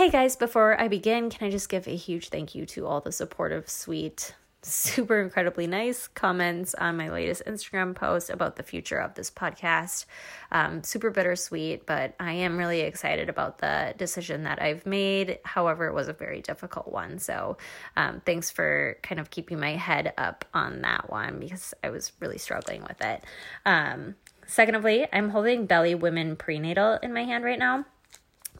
Hey 0.00 0.08
guys, 0.08 0.34
before 0.34 0.80
I 0.80 0.88
begin, 0.88 1.28
can 1.28 1.46
I 1.46 1.50
just 1.50 1.68
give 1.68 1.86
a 1.86 1.94
huge 1.94 2.30
thank 2.30 2.54
you 2.54 2.64
to 2.64 2.86
all 2.86 3.02
the 3.02 3.12
supportive, 3.12 3.68
sweet, 3.68 4.34
super 4.62 5.20
incredibly 5.20 5.66
nice 5.66 6.08
comments 6.08 6.74
on 6.74 6.96
my 6.96 7.10
latest 7.10 7.42
Instagram 7.46 7.94
post 7.94 8.30
about 8.30 8.56
the 8.56 8.62
future 8.62 8.96
of 8.96 9.12
this 9.12 9.30
podcast. 9.30 10.06
Um, 10.52 10.82
super 10.82 11.10
bittersweet, 11.10 11.84
but 11.84 12.14
I 12.18 12.32
am 12.32 12.56
really 12.56 12.80
excited 12.80 13.28
about 13.28 13.58
the 13.58 13.92
decision 13.98 14.44
that 14.44 14.62
I've 14.62 14.86
made. 14.86 15.38
However, 15.44 15.86
it 15.86 15.92
was 15.92 16.08
a 16.08 16.14
very 16.14 16.40
difficult 16.40 16.88
one. 16.88 17.18
So 17.18 17.58
um, 17.94 18.22
thanks 18.24 18.50
for 18.50 18.96
kind 19.02 19.20
of 19.20 19.28
keeping 19.28 19.60
my 19.60 19.72
head 19.72 20.14
up 20.16 20.46
on 20.54 20.80
that 20.80 21.10
one 21.10 21.38
because 21.38 21.74
I 21.84 21.90
was 21.90 22.12
really 22.20 22.38
struggling 22.38 22.80
with 22.84 23.02
it. 23.02 23.22
Um, 23.66 24.14
secondly, 24.46 25.06
I'm 25.12 25.28
holding 25.28 25.66
Belly 25.66 25.94
Women 25.94 26.36
Prenatal 26.36 26.98
in 27.02 27.12
my 27.12 27.24
hand 27.24 27.44
right 27.44 27.58
now 27.58 27.84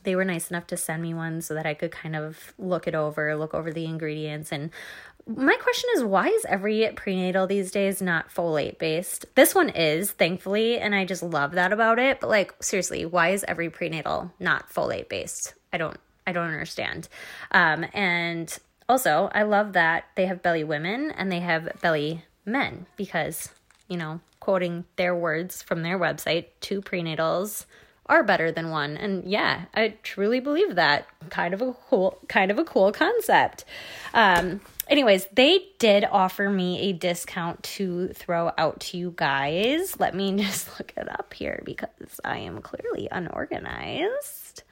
they 0.03 0.17
were 0.17 0.25
nice 0.25 0.51
enough 0.51 0.67
to 0.69 0.77
send 0.77 1.03
me 1.03 1.15
one 1.15 1.43
so 1.43 1.55
that 1.55 1.67
I 1.67 1.75
could 1.75 1.91
kind 1.91 2.17
of 2.17 2.53
look 2.59 2.87
it 2.87 2.95
over, 2.95 3.37
look 3.37 3.55
over 3.55 3.73
the 3.73 3.85
ingredients. 3.85 4.53
And 4.53 4.71
my 5.27 5.57
question 5.57 5.91
is 5.95 6.03
why 6.03 6.29
is 6.29 6.45
every 6.47 6.91
prenatal 6.97 7.47
these 7.47 7.71
days 7.71 8.01
not 8.01 8.31
folate 8.31 8.79
based? 8.79 9.27
This 9.35 9.55
one 9.55 9.69
is, 9.69 10.11
thankfully, 10.11 10.79
and 10.79 10.95
I 10.95 11.05
just 11.05 11.23
love 11.23 11.53
that 11.53 11.73
about 11.73 11.99
it. 11.99 12.21
But 12.21 12.31
like 12.31 12.55
seriously, 12.63 13.05
why 13.05 13.31
is 13.31 13.45
every 13.47 13.71
prenatal 13.71 14.33
not 14.41 14.71
folate 14.71 15.09
based? 15.09 15.55
I 15.73 15.79
don't 15.79 15.99
I 16.27 16.33
don't 16.33 16.49
understand. 16.49 17.09
Um, 17.51 17.87
and 17.93 18.57
also, 18.89 19.31
I 19.33 19.45
love 19.45 19.75
that 19.75 20.05
they 20.17 20.27
have 20.27 20.43
belly 20.43 20.65
women 20.65 21.13
and 21.13 21.31
they 21.31 21.41
have 21.41 21.81
belly 21.81 22.25
men 22.45 22.87
because, 22.97 23.51
you 23.89 23.97
know, 23.97 24.21
quoting 24.41 24.85
their 24.97 25.15
words 25.15 25.63
from 25.63 25.83
their 25.83 25.99
website, 25.99 26.47
two 26.61 26.81
prenatals 26.83 27.67
are 28.11 28.23
better 28.25 28.51
than 28.51 28.71
one. 28.71 28.97
And 28.97 29.25
yeah, 29.25 29.67
I 29.73 29.95
truly 30.03 30.41
believe 30.41 30.75
that. 30.75 31.07
Kind 31.31 31.55
of 31.55 31.63
a 31.63 31.73
cool, 31.73 32.19
kind 32.29 32.51
of 32.51 32.59
a 32.59 32.65
cool 32.65 32.93
concept. 32.93 33.65
Um, 34.13 34.61
anyways, 34.89 35.27
they 35.33 35.69
did 35.79 36.05
offer 36.05 36.51
me 36.51 36.81
a 36.81 36.93
discount 36.93 37.63
to 37.63 38.09
throw 38.09 38.53
out 38.59 38.81
to 38.81 38.99
you 38.99 39.15
guys. 39.17 39.99
Let 39.99 40.15
me 40.15 40.37
just 40.37 40.79
look 40.79 40.93
it 40.97 41.09
up 41.09 41.33
here 41.33 41.63
because 41.65 42.21
I 42.25 42.39
am 42.39 42.61
clearly 42.61 43.09
unorganized. 43.11 44.65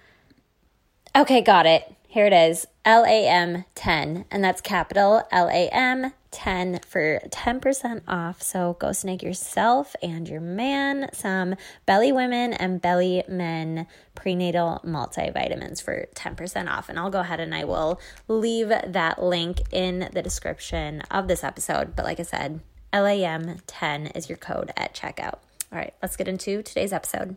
Okay, 1.16 1.40
got 1.40 1.64
it. 1.64 1.94
Here 2.08 2.26
it 2.26 2.32
is 2.32 2.66
LAM 2.84 3.64
10, 3.74 4.24
and 4.30 4.42
that's 4.42 4.60
capital 4.60 5.22
LAM 5.30 6.12
10 6.30 6.80
for 6.86 7.20
10% 7.28 8.02
off. 8.06 8.42
So 8.42 8.76
go 8.78 8.92
snag 8.92 9.22
yourself 9.22 9.96
and 10.02 10.28
your 10.28 10.40
man 10.40 11.08
some 11.12 11.54
belly 11.86 12.12
women 12.12 12.52
and 12.52 12.80
belly 12.80 13.22
men 13.28 13.86
prenatal 14.14 14.80
multivitamins 14.84 15.82
for 15.82 16.08
10% 16.14 16.68
off. 16.70 16.88
And 16.88 16.98
I'll 16.98 17.10
go 17.10 17.20
ahead 17.20 17.40
and 17.40 17.54
I 17.54 17.64
will 17.64 18.00
leave 18.26 18.68
that 18.68 19.22
link 19.22 19.60
in 19.72 20.08
the 20.12 20.22
description 20.22 21.02
of 21.10 21.28
this 21.28 21.42
episode. 21.42 21.96
But 21.96 22.04
like 22.04 22.20
I 22.20 22.24
said, 22.24 22.60
LAM10 22.92 24.16
is 24.16 24.28
your 24.28 24.38
code 24.38 24.72
at 24.76 24.94
checkout. 24.94 25.38
All 25.70 25.78
right, 25.78 25.94
let's 26.02 26.16
get 26.16 26.28
into 26.28 26.62
today's 26.62 26.92
episode. 26.92 27.36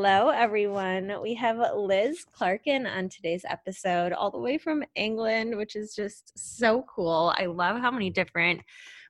Hello, 0.00 0.28
everyone. 0.28 1.12
We 1.22 1.34
have 1.34 1.58
Liz 1.74 2.24
Clarkin 2.32 2.86
on 2.88 3.08
today's 3.08 3.44
episode, 3.44 4.12
all 4.12 4.30
the 4.30 4.38
way 4.38 4.56
from 4.56 4.84
England, 4.94 5.56
which 5.56 5.74
is 5.74 5.92
just 5.92 6.38
so 6.38 6.84
cool. 6.88 7.34
I 7.36 7.46
love 7.46 7.80
how 7.80 7.90
many 7.90 8.08
different 8.08 8.60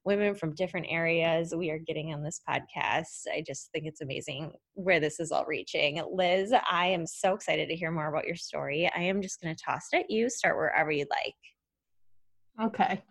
women 0.06 0.34
from 0.34 0.54
different 0.54 0.87
areas 0.88 1.54
we 1.54 1.69
are 1.69 1.78
getting 1.78 2.15
on 2.15 2.22
this 2.22 2.41
podcast. 2.48 3.27
I 3.31 3.44
just 3.47 3.71
think 3.71 3.84
it's 3.84 4.00
amazing 4.00 4.53
where 4.72 4.98
this 4.98 5.21
is 5.21 5.31
all 5.31 5.44
reaching. 5.44 6.03
Liz, 6.10 6.54
I 6.54 6.87
am 6.87 7.06
so 7.06 7.34
excited 7.34 7.69
to 7.69 7.77
hear 7.77 7.91
more 7.91 8.09
about 8.09 8.27
your 8.27 8.37
story. 8.37 8.91
I 8.97 9.00
am 9.00 9.21
just 9.21 9.43
going 9.43 9.54
to 9.54 9.62
toss 9.62 9.88
it 9.93 9.98
at 9.98 10.10
you. 10.10 10.31
Start 10.31 10.56
wherever 10.56 10.91
you'd 10.91 11.09
like. 11.10 12.66
Okay. 12.66 13.03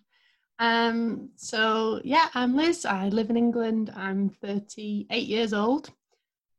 Um, 0.58 1.30
so 1.36 2.02
yeah, 2.04 2.30
I'm 2.34 2.56
Liz. 2.56 2.86
I 2.86 3.10
live 3.10 3.30
in 3.30 3.38
England. 3.38 3.94
I'm 3.96 4.30
38 4.30 5.28
years 5.28 5.54
old. 5.54 5.92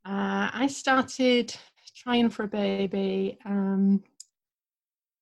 Uh, 0.09 0.49
I 0.55 0.69
started 0.69 1.55
trying 1.95 2.31
for 2.31 2.45
a 2.45 2.49
baby. 2.49 3.37
Um, 3.45 4.03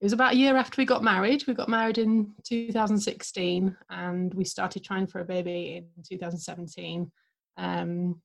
it 0.01 0.05
was 0.05 0.13
about 0.13 0.35
a 0.35 0.37
year 0.37 0.57
after 0.57 0.81
we 0.81 0.85
got 0.85 1.03
married. 1.03 1.45
We 1.49 1.55
got 1.55 1.69
married 1.69 1.99
in 1.99 2.33
2016 2.45 3.77
and 3.91 4.33
we 4.35 4.45
started 4.45 4.85
trying 4.85 5.09
for 5.09 5.21
a 5.21 5.25
baby 5.25 5.83
in 5.97 6.03
2017. 6.05 7.11
Um, 7.57 8.21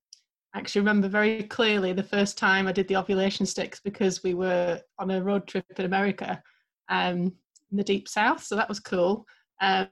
I 0.54 0.60
actually 0.60 0.82
remember 0.82 1.08
very 1.08 1.44
clearly 1.44 1.94
the 1.94 2.04
first 2.04 2.38
time 2.38 2.68
I 2.68 2.74
did 2.74 2.88
the 2.88 2.98
ovulation 2.98 3.48
sticks 3.48 3.80
because 3.80 4.22
we 4.22 4.36
were 4.36 4.80
on 5.00 5.10
a 5.10 5.24
road 5.24 5.48
trip 5.48 5.66
in 5.80 5.86
America 5.86 6.44
um, 6.90 7.34
in 7.72 7.78
the 7.78 7.84
deep 7.84 8.08
south. 8.08 8.44
So 8.44 8.56
that 8.56 8.70
was 8.70 8.80
cool. 8.80 9.26
Um, 9.62 9.88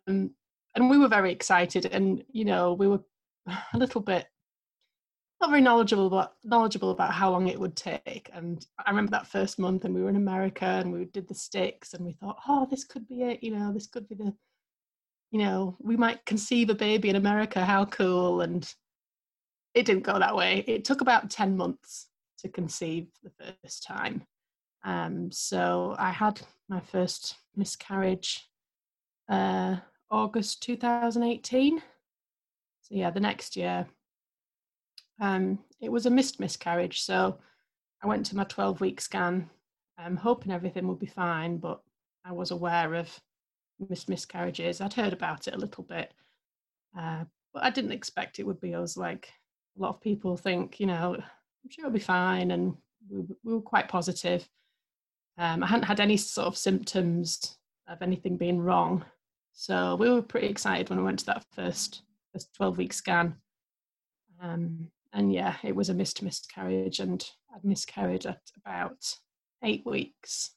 and 0.76 0.88
we 0.88 1.00
were 1.00 1.08
very 1.08 1.32
excited. 1.32 1.88
And, 1.88 2.24
you 2.32 2.46
know, 2.46 2.74
we 2.74 2.88
were 2.88 3.02
a 3.74 3.78
little 3.78 4.02
bit 4.02 4.28
not 5.42 5.50
very 5.50 5.62
knowledgeable 5.62 6.08
about 6.08 6.34
knowledgeable 6.44 6.92
about 6.92 7.14
how 7.14 7.32
long 7.32 7.48
it 7.48 7.60
would 7.60 7.76
take. 7.76 8.30
And 8.34 8.66
I 8.86 8.90
remember 8.90 9.12
that 9.12 9.28
first 9.28 9.58
month, 9.58 9.86
and 9.86 9.96
we 9.96 10.02
were 10.02 10.10
in 10.10 10.16
America, 10.16 10.66
and 10.66 10.92
we 10.92 11.06
did 11.06 11.28
the 11.28 11.36
sticks, 11.36 11.94
and 11.94 12.06
we 12.06 12.14
thought, 12.14 12.38
oh, 12.48 12.68
this 12.70 12.84
could 12.84 13.08
be 13.08 13.24
it. 13.24 13.44
You 13.44 13.52
know, 13.52 13.74
this 13.74 13.88
could 13.88 14.08
be 14.10 14.16
the, 14.16 14.34
you 15.32 15.40
know, 15.40 15.78
we 15.80 15.96
might 15.96 16.26
conceive 16.26 16.70
a 16.70 16.76
baby 16.76 17.10
in 17.10 17.16
America. 17.16 17.64
How 17.64 17.86
cool! 17.86 18.42
And 18.42 18.72
it 19.74 19.86
didn't 19.86 20.04
go 20.04 20.20
that 20.20 20.36
way. 20.36 20.64
It 20.68 20.84
took 20.84 21.02
about 21.02 21.30
ten 21.30 21.56
months 21.56 22.08
to 22.40 22.50
conceive 22.50 23.08
the 23.24 23.54
first 23.64 23.84
time. 23.84 24.24
Um, 24.84 25.32
so 25.32 25.96
I 25.98 26.12
had 26.12 26.42
my 26.70 26.80
first 26.80 27.36
miscarriage 27.56 28.50
uh, 29.30 29.78
August 30.10 30.64
2018. 30.64 31.80
So 31.80 32.96
yeah, 32.96 33.12
the 33.12 33.20
next 33.20 33.56
year 33.56 33.88
um, 35.20 35.60
it 35.82 35.92
was 35.92 36.06
a 36.06 36.10
missed 36.10 36.40
miscarriage. 36.40 37.02
So 37.02 37.38
I 38.04 38.08
went 38.08 38.26
to 38.28 38.36
my 38.36 38.46
12 38.46 38.82
week 38.82 39.02
scan, 39.02 39.50
um, 39.98 40.16
hoping 40.16 40.52
everything 40.52 40.88
would 40.88 41.00
be 41.00 41.06
fine, 41.06 41.58
but 41.58 41.82
I 42.26 42.32
was 42.32 42.52
aware 42.52 42.94
of 42.96 43.20
missed 43.90 44.10
miscarriages. 44.10 44.82
I'd 44.82 44.94
heard 44.94 45.14
about 45.14 45.48
it 45.48 45.54
a 45.54 45.60
little 45.60 45.84
bit, 45.84 46.14
uh, 46.98 47.24
but 47.54 47.64
I 47.64 47.70
didn't 47.70 47.92
expect 47.92 48.40
it 48.40 48.46
would 48.46 48.62
be 48.62 48.74
as 48.74 48.98
like 48.98 49.30
a 49.78 49.82
lot 49.82 49.90
of 49.90 50.02
people 50.02 50.38
think, 50.38 50.80
you 50.80 50.86
know, 50.86 51.16
I'm 51.16 51.70
sure 51.70 51.86
it'll 51.86 51.94
be 51.94 52.00
fine. 52.00 52.52
And 52.52 52.76
we, 53.10 53.24
we 53.44 53.54
were 53.54 53.62
quite 53.62 53.88
positive. 53.88 54.48
Um, 55.38 55.64
I 55.64 55.68
hadn't 55.68 55.86
had 55.86 56.00
any 56.00 56.18
sort 56.18 56.48
of 56.48 56.58
symptoms 56.58 57.58
of 57.88 58.02
anything 58.02 58.38
being 58.38 58.60
wrong. 58.60 59.04
So 59.54 59.96
we 59.96 60.10
were 60.10 60.22
pretty 60.22 60.48
excited 60.48 60.90
when 60.90 61.00
we 61.00 61.06
went 61.06 61.20
to 61.20 61.26
that 61.28 61.46
first, 61.54 62.04
first 62.34 62.54
12 62.56 62.78
week 62.78 62.94
scan. 62.94 63.36
Um, 64.42 64.90
and 65.14 65.34
yeah, 65.34 65.56
it 65.64 65.76
was 65.76 65.90
a 65.90 65.94
missed 65.94 66.22
miscarriage, 66.22 67.00
and 67.00 67.24
I'd 67.54 67.64
miscarried 67.64 68.26
at 68.26 68.42
about 68.64 69.14
eight 69.64 69.86
weeks. 69.86 70.52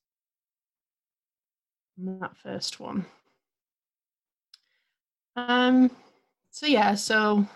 that 1.98 2.36
first 2.36 2.80
one. 2.80 3.06
Um, 5.36 5.90
so 6.50 6.66
yeah, 6.66 6.94
so 6.94 7.46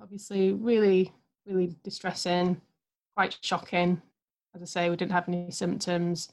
obviously, 0.00 0.52
really, 0.52 1.12
really 1.46 1.74
distressing, 1.82 2.60
quite 3.16 3.38
shocking. 3.40 4.02
As 4.54 4.62
I 4.62 4.66
say, 4.66 4.90
we 4.90 4.96
didn't 4.96 5.12
have 5.12 5.28
any 5.28 5.50
symptoms, 5.50 6.30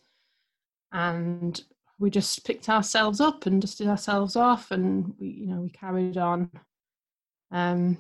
and 0.92 1.62
we 2.00 2.10
just 2.10 2.46
picked 2.46 2.68
ourselves 2.68 3.22
up 3.22 3.46
and 3.46 3.62
dusted 3.62 3.88
ourselves 3.88 4.36
off, 4.36 4.72
and 4.72 5.14
we, 5.20 5.28
you 5.28 5.48
know, 5.48 5.62
we 5.62 5.70
carried 5.70 6.18
on. 6.18 6.50
Um, 7.52 7.98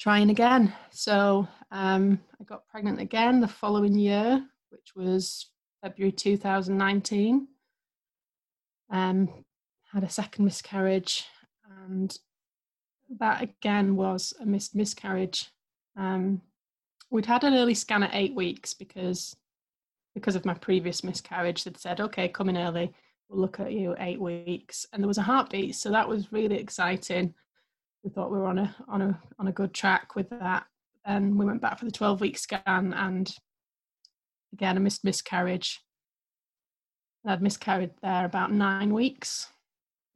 trying 0.00 0.30
again. 0.30 0.72
So 0.90 1.46
um, 1.70 2.18
I 2.40 2.44
got 2.44 2.66
pregnant 2.68 3.00
again 3.00 3.40
the 3.40 3.48
following 3.48 3.96
year, 3.96 4.42
which 4.70 4.96
was 4.96 5.50
February 5.82 6.10
2019. 6.10 7.46
Um, 8.90 9.28
had 9.92 10.02
a 10.02 10.08
second 10.08 10.44
miscarriage, 10.44 11.26
and 11.86 12.16
that 13.18 13.42
again 13.42 13.94
was 13.94 14.32
a 14.40 14.46
missed 14.46 14.74
miscarriage. 14.74 15.50
Um, 15.96 16.40
we'd 17.10 17.26
had 17.26 17.44
an 17.44 17.54
early 17.54 17.74
scan 17.74 18.02
at 18.02 18.14
eight 18.14 18.34
weeks 18.34 18.72
because 18.72 19.36
because 20.14 20.34
of 20.34 20.44
my 20.44 20.54
previous 20.54 21.04
miscarriage. 21.04 21.62
They'd 21.62 21.76
said, 21.76 22.00
"Okay, 22.00 22.28
come 22.28 22.48
in 22.48 22.56
early. 22.56 22.92
We'll 23.28 23.40
look 23.40 23.60
at 23.60 23.72
you 23.72 23.94
eight 23.98 24.20
weeks." 24.20 24.86
And 24.92 25.02
there 25.02 25.08
was 25.08 25.18
a 25.18 25.22
heartbeat, 25.22 25.76
so 25.76 25.90
that 25.90 26.08
was 26.08 26.32
really 26.32 26.56
exciting. 26.56 27.34
We 28.02 28.10
thought 28.10 28.30
we 28.30 28.38
were 28.38 28.46
on 28.46 28.58
a 28.58 28.74
on 28.88 29.02
a 29.02 29.20
on 29.38 29.48
a 29.48 29.52
good 29.52 29.74
track 29.74 30.14
with 30.16 30.30
that. 30.30 30.64
Then 31.06 31.36
we 31.36 31.44
went 31.44 31.60
back 31.60 31.78
for 31.78 31.84
the 31.84 31.90
twelve 31.90 32.20
week 32.20 32.38
scan, 32.38 32.94
and 32.94 33.32
again, 34.52 34.76
a 34.76 34.80
missed 34.80 35.04
miscarriage. 35.04 35.80
I'd 37.26 37.42
miscarried 37.42 37.90
there 38.02 38.24
about 38.24 38.52
nine 38.52 38.94
weeks. 38.94 39.48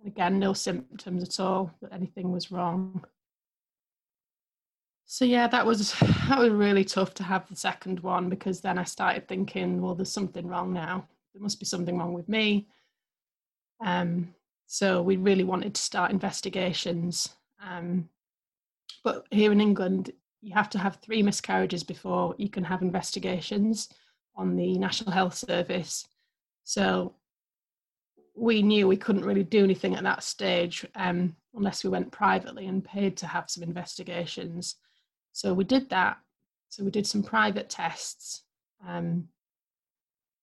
Again, 0.06 0.38
no 0.38 0.52
symptoms 0.52 1.22
at 1.22 1.40
all 1.40 1.70
that 1.82 1.92
anything 1.92 2.32
was 2.32 2.50
wrong. 2.50 3.04
So 5.06 5.24
yeah, 5.24 5.46
that 5.48 5.66
was 5.66 5.92
that 6.28 6.38
was 6.38 6.50
really 6.50 6.84
tough 6.84 7.14
to 7.14 7.22
have 7.22 7.48
the 7.48 7.56
second 7.56 8.00
one 8.00 8.28
because 8.28 8.60
then 8.60 8.78
I 8.78 8.84
started 8.84 9.28
thinking, 9.28 9.82
well, 9.82 9.94
there's 9.94 10.12
something 10.12 10.46
wrong 10.46 10.72
now. 10.72 11.06
There 11.34 11.42
must 11.42 11.60
be 11.60 11.66
something 11.66 11.98
wrong 11.98 12.14
with 12.14 12.28
me. 12.28 12.68
Um, 13.84 14.34
so 14.66 15.02
we 15.02 15.16
really 15.16 15.44
wanted 15.44 15.74
to 15.74 15.82
start 15.82 16.10
investigations. 16.10 17.28
Um, 17.68 18.08
but 19.02 19.26
here 19.30 19.52
in 19.52 19.60
England, 19.60 20.12
you 20.40 20.54
have 20.54 20.68
to 20.70 20.78
have 20.78 20.96
three 20.96 21.22
miscarriages 21.22 21.82
before 21.82 22.34
you 22.38 22.48
can 22.48 22.64
have 22.64 22.82
investigations 22.82 23.88
on 24.36 24.56
the 24.56 24.78
National 24.78 25.12
Health 25.12 25.34
Service. 25.34 26.06
So 26.64 27.14
we 28.34 28.62
knew 28.62 28.88
we 28.88 28.96
couldn't 28.96 29.24
really 29.24 29.44
do 29.44 29.64
anything 29.64 29.94
at 29.94 30.02
that 30.02 30.22
stage 30.22 30.84
um, 30.96 31.36
unless 31.54 31.84
we 31.84 31.90
went 31.90 32.10
privately 32.10 32.66
and 32.66 32.84
paid 32.84 33.16
to 33.18 33.26
have 33.26 33.48
some 33.48 33.62
investigations. 33.62 34.76
So 35.32 35.54
we 35.54 35.64
did 35.64 35.88
that. 35.90 36.18
So 36.68 36.84
we 36.84 36.90
did 36.90 37.06
some 37.06 37.22
private 37.22 37.70
tests 37.70 38.42
um, 38.86 39.28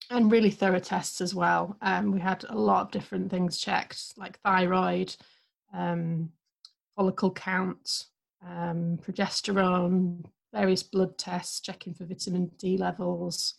and 0.10 0.32
really 0.32 0.50
thorough 0.50 0.80
tests 0.80 1.22
as 1.22 1.36
well. 1.36 1.76
Um, 1.82 2.12
we 2.12 2.20
had 2.20 2.46
a 2.50 2.58
lot 2.58 2.82
of 2.86 2.92
different 2.92 3.30
things 3.30 3.58
checked, 3.58 4.14
like 4.18 4.40
thyroid, 4.40 5.16
um, 5.74 6.30
follicle 7.02 7.32
count, 7.32 8.06
um, 8.48 9.00
progesterone, 9.04 10.24
various 10.54 10.84
blood 10.84 11.18
tests, 11.18 11.60
checking 11.60 11.96
for 11.96 12.06
vitamin 12.06 12.52
D 12.60 12.78
levels, 12.78 13.56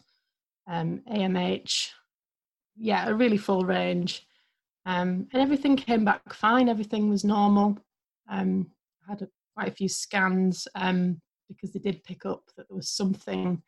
AMH. 0.71 1.91
Um, 1.91 1.95
yeah, 2.77 3.09
a 3.09 3.13
really 3.13 3.37
full 3.37 3.65
range. 3.65 4.25
Um, 4.87 5.27
and 5.33 5.43
everything 5.43 5.75
came 5.75 6.05
back 6.05 6.33
fine. 6.33 6.69
Everything 6.69 7.11
was 7.11 7.25
normal. 7.25 7.77
Um, 8.31 8.71
I 9.05 9.11
had 9.11 9.23
a 9.23 9.29
quite 9.57 9.67
a 9.67 9.75
few 9.75 9.89
scans 9.89 10.69
um, 10.77 11.21
because 11.49 11.73
they 11.73 11.81
did 11.81 12.05
pick 12.05 12.25
up 12.25 12.45
that 12.57 12.69
there 12.69 12.77
was 12.77 12.91
something 12.91 13.61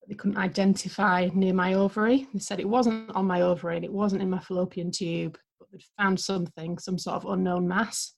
that 0.00 0.08
they 0.08 0.14
couldn't 0.14 0.38
identify 0.38 1.28
near 1.34 1.54
my 1.54 1.74
ovary. 1.74 2.28
They 2.32 2.38
said 2.38 2.60
it 2.60 2.68
wasn't 2.68 3.10
on 3.16 3.26
my 3.26 3.40
ovary 3.40 3.74
and 3.74 3.84
it 3.84 3.92
wasn't 3.92 4.22
in 4.22 4.30
my 4.30 4.38
fallopian 4.38 4.92
tube, 4.92 5.36
but 5.58 5.66
they'd 5.72 5.82
found 5.98 6.20
something, 6.20 6.78
some 6.78 6.98
sort 6.98 7.16
of 7.16 7.32
unknown 7.32 7.66
mass. 7.66 8.14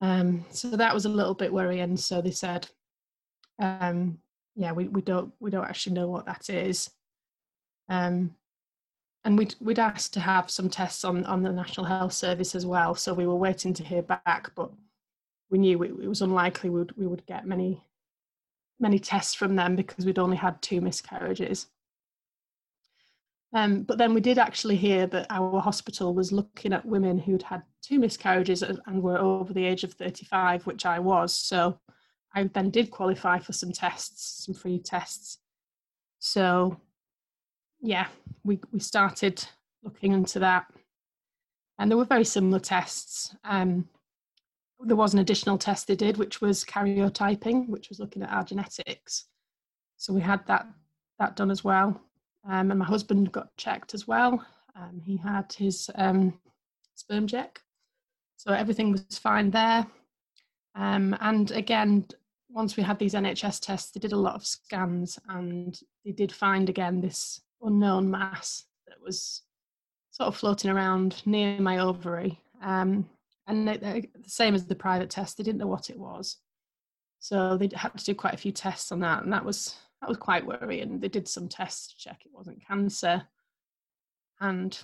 Um, 0.00 0.44
so 0.50 0.70
that 0.70 0.94
was 0.94 1.04
a 1.04 1.10
little 1.10 1.34
bit 1.34 1.52
worrying. 1.52 1.96
So 1.96 2.20
they 2.20 2.30
said, 2.30 2.68
um, 3.60 4.18
"Yeah, 4.54 4.72
we, 4.72 4.88
we 4.88 5.02
don't 5.02 5.32
we 5.40 5.50
don't 5.50 5.64
actually 5.64 5.94
know 5.94 6.08
what 6.08 6.26
that 6.26 6.50
is." 6.50 6.90
Um, 7.88 8.34
and 9.24 9.38
we'd 9.38 9.54
we'd 9.60 9.78
asked 9.78 10.12
to 10.14 10.20
have 10.20 10.50
some 10.50 10.68
tests 10.68 11.04
on 11.04 11.24
on 11.24 11.42
the 11.42 11.52
National 11.52 11.86
Health 11.86 12.12
Service 12.12 12.54
as 12.54 12.66
well. 12.66 12.94
So 12.94 13.14
we 13.14 13.26
were 13.26 13.36
waiting 13.36 13.74
to 13.74 13.84
hear 13.84 14.02
back, 14.02 14.52
but 14.54 14.70
we 15.50 15.58
knew 15.58 15.82
it, 15.82 15.90
it 16.02 16.08
was 16.08 16.22
unlikely 16.22 16.70
we 16.70 16.80
would, 16.80 16.96
we 16.96 17.06
would 17.06 17.24
get 17.26 17.46
many 17.46 17.82
many 18.78 18.98
tests 18.98 19.34
from 19.34 19.56
them 19.56 19.74
because 19.74 20.04
we'd 20.04 20.18
only 20.18 20.36
had 20.36 20.60
two 20.60 20.80
miscarriages. 20.80 21.66
Um, 23.54 23.82
but 23.82 23.98
then 23.98 24.12
we 24.12 24.20
did 24.20 24.38
actually 24.38 24.76
hear 24.76 25.06
that 25.06 25.26
our 25.30 25.60
hospital 25.60 26.14
was 26.14 26.32
looking 26.32 26.72
at 26.72 26.84
women 26.84 27.18
who'd 27.18 27.42
had 27.42 27.62
two 27.80 27.98
miscarriages 27.98 28.62
and 28.62 29.02
were 29.02 29.18
over 29.18 29.52
the 29.52 29.64
age 29.64 29.84
of 29.84 29.94
35, 29.94 30.66
which 30.66 30.84
I 30.84 30.98
was. 30.98 31.34
So 31.34 31.78
I 32.34 32.44
then 32.44 32.70
did 32.70 32.90
qualify 32.90 33.38
for 33.38 33.52
some 33.52 33.72
tests, 33.72 34.44
some 34.44 34.54
free 34.54 34.78
tests. 34.78 35.38
So 36.18 36.80
yeah, 37.80 38.08
we, 38.44 38.60
we 38.72 38.80
started 38.80 39.44
looking 39.82 40.12
into 40.12 40.40
that. 40.40 40.66
And 41.78 41.90
there 41.90 41.98
were 41.98 42.04
very 42.04 42.24
similar 42.24 42.58
tests. 42.58 43.34
Um, 43.44 43.88
there 44.80 44.96
was 44.96 45.14
an 45.14 45.20
additional 45.20 45.58
test 45.58 45.86
they 45.86 45.96
did, 45.96 46.16
which 46.16 46.40
was 46.40 46.64
karyotyping, 46.64 47.68
which 47.68 47.88
was 47.88 47.98
looking 48.00 48.22
at 48.22 48.32
our 48.32 48.44
genetics. 48.44 49.26
So 49.96 50.12
we 50.12 50.20
had 50.20 50.46
that 50.46 50.66
that 51.18 51.36
done 51.36 51.50
as 51.50 51.64
well. 51.64 51.98
Um, 52.48 52.70
and 52.70 52.78
my 52.78 52.84
husband 52.84 53.32
got 53.32 53.56
checked 53.56 53.94
as 53.94 54.06
well. 54.06 54.44
Um, 54.76 55.00
he 55.04 55.16
had 55.16 55.52
his 55.52 55.90
um, 55.96 56.38
sperm 56.94 57.26
check, 57.26 57.60
so 58.36 58.52
everything 58.52 58.92
was 58.92 59.18
fine 59.18 59.50
there. 59.50 59.86
Um, 60.74 61.16
and 61.20 61.50
again, 61.50 62.06
once 62.50 62.76
we 62.76 62.82
had 62.82 62.98
these 62.98 63.14
NHS 63.14 63.60
tests, 63.60 63.90
they 63.90 64.00
did 64.00 64.12
a 64.12 64.18
lot 64.18 64.34
of 64.34 64.46
scans, 64.46 65.18
and 65.28 65.78
they 66.04 66.12
did 66.12 66.30
find 66.30 66.68
again 66.68 67.00
this 67.00 67.40
unknown 67.62 68.10
mass 68.10 68.64
that 68.86 68.96
was 69.02 69.42
sort 70.10 70.28
of 70.28 70.36
floating 70.36 70.70
around 70.70 71.22
near 71.26 71.58
my 71.60 71.78
ovary. 71.78 72.40
Um, 72.62 73.08
and 73.48 73.66
the 73.68 74.06
same 74.26 74.54
as 74.54 74.66
the 74.66 74.74
private 74.74 75.10
test, 75.10 75.36
they 75.36 75.44
didn't 75.44 75.58
know 75.58 75.66
what 75.66 75.90
it 75.90 75.98
was, 75.98 76.36
so 77.18 77.56
they 77.56 77.70
had 77.74 77.96
to 77.96 78.04
do 78.04 78.14
quite 78.14 78.34
a 78.34 78.38
few 78.38 78.52
tests 78.52 78.92
on 78.92 79.00
that, 79.00 79.22
and 79.22 79.32
that 79.32 79.44
was 79.44 79.76
that 80.00 80.08
was 80.08 80.18
quite 80.18 80.46
worrying. 80.46 81.00
They 81.00 81.08
did 81.08 81.28
some 81.28 81.48
tests 81.48 81.88
to 81.88 81.96
check 81.96 82.22
it 82.24 82.32
wasn't 82.32 82.66
cancer, 82.66 83.22
and 84.40 84.78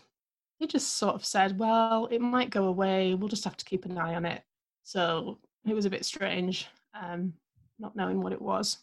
they 0.58 0.66
just 0.66 0.96
sort 0.96 1.14
of 1.14 1.24
said, 1.24 1.58
"Well, 1.58 2.06
it 2.06 2.20
might 2.20 2.50
go 2.50 2.64
away. 2.64 3.14
We'll 3.14 3.28
just 3.28 3.44
have 3.44 3.56
to 3.58 3.64
keep 3.64 3.84
an 3.84 3.98
eye 3.98 4.14
on 4.14 4.24
it." 4.24 4.42
So 4.84 5.38
it 5.66 5.74
was 5.74 5.84
a 5.84 5.90
bit 5.90 6.04
strange, 6.04 6.68
um, 6.94 7.34
not 7.78 7.96
knowing 7.96 8.20
what 8.20 8.32
it 8.32 8.42
was. 8.42 8.78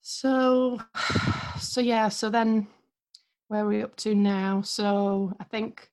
So, 0.00 0.80
so 1.58 1.80
yeah. 1.80 2.08
So 2.08 2.30
then, 2.30 2.66
where 3.48 3.64
are 3.64 3.68
we 3.68 3.82
up 3.82 3.96
to 3.96 4.14
now? 4.14 4.62
So 4.62 5.34
I 5.38 5.44
think 5.44 5.90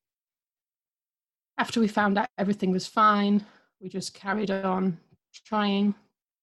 after 1.58 1.80
we 1.80 1.88
found 1.88 2.18
out 2.18 2.30
everything 2.38 2.72
was 2.72 2.88
fine, 2.88 3.46
we 3.80 3.90
just 3.90 4.14
carried 4.14 4.52
on 4.52 5.00
trying, 5.46 5.96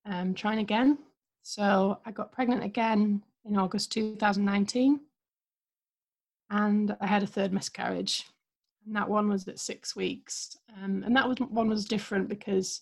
um, 0.07 0.35
trying 0.35 0.59
again. 0.59 0.99
So 1.45 1.99
I 2.07 2.11
got 2.11 2.33
pregnant 2.33 2.65
again 2.65 3.23
in 3.45 3.59
August 3.59 3.93
2019, 3.93 4.99
and 6.49 6.97
I 7.03 7.07
had 7.07 7.23
a 7.23 7.27
third 7.27 7.53
miscarriage. 7.53 8.25
And 8.87 8.97
that 8.97 9.11
one 9.11 9.29
was 9.29 9.47
at 9.47 9.59
six 9.59 9.95
weeks, 9.95 10.57
um, 10.83 11.03
and 11.05 11.15
that 11.15 11.29
was 11.29 11.37
one 11.39 11.69
was 11.69 11.85
different 11.85 12.31
because 12.31 12.81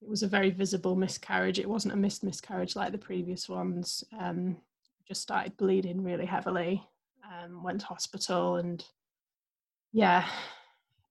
it 0.00 0.08
was 0.08 0.22
a 0.22 0.28
very 0.28 0.50
visible 0.50 0.94
miscarriage. 0.94 1.58
It 1.58 1.68
wasn't 1.68 1.94
a 1.94 1.96
missed 1.96 2.22
miscarriage 2.22 2.76
like 2.76 2.92
the 2.92 2.98
previous 2.98 3.48
ones. 3.48 4.04
Um, 4.18 4.56
just 5.06 5.22
started 5.22 5.56
bleeding 5.56 6.04
really 6.04 6.26
heavily. 6.26 6.80
Um, 7.28 7.64
went 7.64 7.80
to 7.80 7.86
hospital, 7.86 8.56
and 8.56 8.84
yeah, 9.92 10.28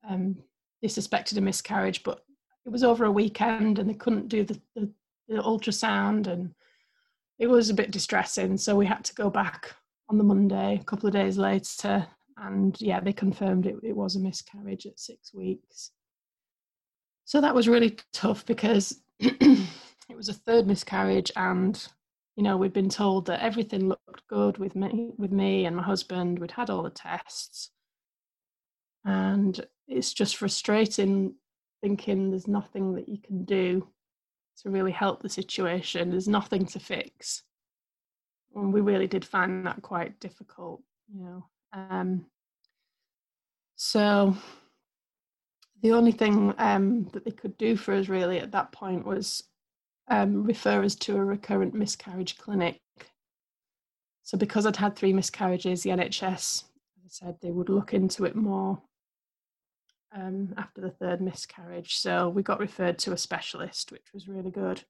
um, 0.10 0.38
they 0.82 0.88
suspected 0.88 1.38
a 1.38 1.42
miscarriage, 1.42 2.04
but 2.04 2.24
it 2.66 2.70
was 2.70 2.86
over 2.86 3.04
a 3.04 3.12
weekend 3.12 3.80
and 3.80 3.90
they 3.90 3.94
couldn't 3.94 4.28
do 4.28 4.44
the, 4.44 4.60
the, 4.76 4.82
the 4.82 4.94
ultrasound 5.38 6.28
and 6.28 6.54
it 7.40 7.48
was 7.48 7.70
a 7.70 7.74
bit 7.74 7.92
distressing. 7.92 8.58
So 8.58 8.76
we 8.76 8.86
had 8.86 9.04
to 9.06 9.16
go 9.16 9.30
back 9.30 9.74
on 10.10 10.18
the 10.18 10.24
Monday, 10.24 10.78
a 10.80 10.84
couple 10.84 11.08
of 11.08 11.14
days 11.14 11.38
later, 11.38 12.06
and 12.38 12.80
yeah, 12.80 13.00
they 13.00 13.14
confirmed 13.14 13.66
it, 13.66 13.76
it 13.84 13.96
was 13.96 14.16
a 14.16 14.20
miscarriage 14.20 14.86
at 14.86 15.00
six 15.00 15.34
weeks. 15.34 15.92
So 17.26 17.42
that 17.42 17.56
was 17.56 17.68
really 17.68 17.98
tough 18.14 18.46
because 18.46 19.02
it 19.20 19.68
was 20.16 20.30
a 20.30 20.34
third 20.34 20.68
miscarriage, 20.68 21.32
and 21.36 21.84
you 22.36 22.44
know 22.44 22.58
we'd 22.58 22.74
been 22.74 22.90
told 22.90 23.26
that 23.28 23.42
everything 23.42 23.88
looked 23.88 24.28
good 24.28 24.58
with 24.58 24.76
me, 24.76 25.12
with 25.18 25.32
me 25.32 25.66
and 25.66 25.76
my 25.76 25.84
husband. 25.84 26.40
We'd 26.40 26.52
had 26.52 26.70
all 26.70 26.84
the 26.84 26.90
tests, 26.90 27.72
and 29.06 29.66
it's 29.88 30.14
just 30.14 30.36
frustrating 30.36 31.36
thinking 31.82 32.30
there's 32.30 32.48
nothing 32.48 32.94
that 32.94 33.10
you 33.10 33.18
can 33.20 33.46
do 33.46 33.88
to 34.58 34.70
really 34.70 34.92
help 34.92 35.22
the 35.22 35.30
situation. 35.30 36.12
There's 36.12 36.28
nothing 36.28 36.66
to 36.68 36.80
fix. 36.80 37.44
And 38.56 38.74
we 38.74 38.82
really 38.82 39.08
did 39.08 39.24
find 39.24 39.66
that 39.66 39.82
quite 39.82 40.20
difficult, 40.20 40.82
you 41.14 41.24
know. 41.24 41.46
Um, 41.74 42.26
so 43.76 44.36
the 45.82 45.94
only 45.94 46.12
thing 46.12 46.54
um, 46.58 47.06
that 47.14 47.26
they 47.26 47.32
could 47.32 47.58
do 47.58 47.76
for 47.76 47.94
us 47.94 48.10
really 48.10 48.40
at 48.40 48.52
that 48.52 48.72
point 48.72 49.06
was 49.06 49.44
um, 50.10 50.44
refer 50.44 50.84
us 50.84 50.96
to 50.96 51.16
a 51.16 51.24
recurrent 51.24 51.74
miscarriage 51.74 52.38
clinic. 52.38 52.80
So 54.24 54.38
because 54.38 54.66
I'd 54.66 54.76
had 54.76 54.96
three 54.96 55.14
miscarriages, 55.14 55.84
the 55.84 55.92
NHS 55.92 56.66
said 57.08 57.36
they 57.42 57.52
would 57.52 57.68
look 57.68 57.94
into 57.94 58.24
it 58.24 58.36
more 58.36 58.82
um, 60.16 60.54
after 60.58 60.82
the 60.82 60.90
third 60.90 61.22
miscarriage. 61.22 61.98
So 61.98 62.30
we 62.30 62.44
got 62.44 62.60
referred 62.60 63.00
to 63.00 63.14
a 63.14 63.18
specialist, 63.18 63.92
which 63.92 64.14
was 64.14 64.28
really 64.28 64.52
good. 64.52 64.84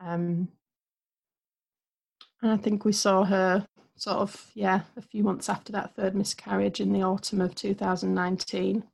Um, 0.00 0.48
and 2.42 2.52
I 2.52 2.56
think 2.56 2.84
we 2.84 2.92
saw 2.92 3.24
her 3.24 3.66
sort 3.96 4.18
of, 4.18 4.50
yeah, 4.54 4.82
a 4.96 5.02
few 5.02 5.22
months 5.22 5.48
after 5.48 5.72
that 5.72 5.94
third 5.94 6.14
miscarriage 6.14 6.80
in 6.80 6.92
the 6.92 7.02
autumn 7.02 7.40
of 7.40 7.54
2019. 7.54 8.84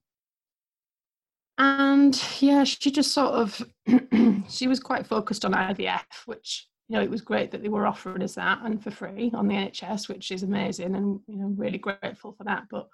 And 1.59 2.23
yeah, 2.41 2.65
she 2.65 2.91
just 2.91 3.13
sort 3.13 3.35
of, 3.35 3.67
she 4.49 4.69
was 4.69 4.81
quite 4.81 5.07
focused 5.07 5.45
on 5.45 5.53
IVF, 5.53 6.27
which, 6.27 6.69
you 6.89 6.97
know, 6.97 7.03
it 7.03 7.11
was 7.11 7.21
great 7.21 7.51
that 7.51 7.63
they 7.63 7.69
were 7.69 7.87
offering 7.87 8.23
us 8.23 8.35
that 8.35 8.61
and 8.65 8.83
for 8.83 8.91
free 8.91 9.31
on 9.35 9.49
the 9.49 9.55
NHS, 9.55 10.09
which 10.09 10.31
is 10.31 10.43
amazing 10.43 10.95
and, 10.95 11.21
you 11.27 11.37
know, 11.37 11.53
really 11.57 11.79
grateful 11.79 12.33
for 12.33 12.45
that. 12.45 12.65
But 12.71 12.89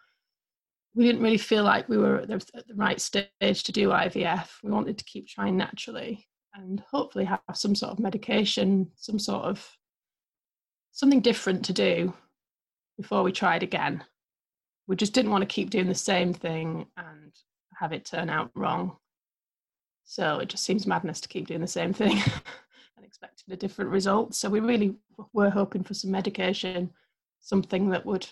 we 0.96 1.04
didn't 1.04 1.22
really 1.22 1.36
feel 1.36 1.62
like 1.62 1.88
we 1.90 1.98
were 1.98 2.20
at 2.20 2.28
the, 2.28 2.42
at 2.54 2.66
the 2.66 2.74
right 2.74 2.98
stage 2.98 3.28
to 3.62 3.70
do 3.70 3.90
IVF. 3.90 4.48
We 4.64 4.70
wanted 4.70 4.96
to 4.96 5.04
keep 5.04 5.28
trying 5.28 5.56
naturally 5.56 6.26
and 6.54 6.82
hopefully 6.90 7.26
have 7.26 7.40
some 7.52 7.74
sort 7.74 7.92
of 7.92 7.98
medication, 7.98 8.90
some 8.96 9.18
sort 9.18 9.44
of 9.44 9.68
something 10.92 11.20
different 11.20 11.66
to 11.66 11.74
do 11.74 12.14
before 12.96 13.22
we 13.22 13.30
tried 13.30 13.62
again. 13.62 14.02
We 14.88 14.96
just 14.96 15.12
didn't 15.12 15.32
want 15.32 15.42
to 15.42 15.54
keep 15.54 15.68
doing 15.68 15.86
the 15.86 15.94
same 15.94 16.32
thing 16.32 16.86
and 16.96 17.32
have 17.78 17.92
it 17.92 18.06
turn 18.06 18.30
out 18.30 18.50
wrong. 18.54 18.96
So 20.06 20.38
it 20.38 20.48
just 20.48 20.64
seems 20.64 20.86
madness 20.86 21.20
to 21.20 21.28
keep 21.28 21.46
doing 21.46 21.60
the 21.60 21.66
same 21.66 21.92
thing 21.92 22.12
and 22.96 23.04
expecting 23.04 23.52
a 23.52 23.56
different 23.56 23.90
result. 23.90 24.34
So 24.34 24.48
we 24.48 24.60
really 24.60 24.96
were 25.34 25.50
hoping 25.50 25.84
for 25.84 25.92
some 25.92 26.10
medication, 26.10 26.90
something 27.40 27.90
that 27.90 28.06
would 28.06 28.26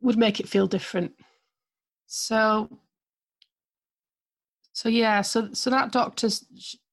would 0.00 0.16
make 0.16 0.40
it 0.40 0.48
feel 0.48 0.66
different. 0.66 1.12
So 2.06 2.68
so 4.78 4.88
yeah, 4.88 5.22
so 5.22 5.48
so 5.52 5.70
that 5.70 5.90
doctor, 5.90 6.28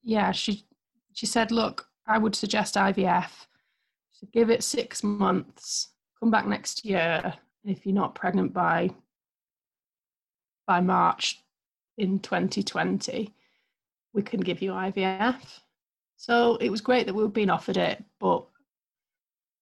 yeah, 0.01 0.31
she 0.31 0.65
she 1.13 1.27
said, 1.27 1.51
look, 1.51 1.87
I 2.07 2.17
would 2.17 2.35
suggest 2.35 2.75
IVF. 2.75 3.29
So 4.11 4.27
give 4.33 4.49
it 4.49 4.63
six 4.63 5.03
months. 5.03 5.89
Come 6.19 6.31
back 6.31 6.47
next 6.47 6.83
year. 6.83 7.33
If 7.63 7.85
you're 7.85 7.93
not 7.93 8.15
pregnant 8.15 8.53
by 8.53 8.89
by 10.65 10.79
March 10.81 11.43
in 11.99 12.17
2020, 12.19 13.31
we 14.13 14.21
can 14.23 14.39
give 14.39 14.63
you 14.63 14.71
IVF. 14.71 15.59
So 16.17 16.55
it 16.55 16.71
was 16.71 16.81
great 16.81 17.05
that 17.05 17.13
we 17.13 17.21
were 17.21 17.29
being 17.29 17.51
offered 17.51 17.77
it, 17.77 18.03
but 18.19 18.45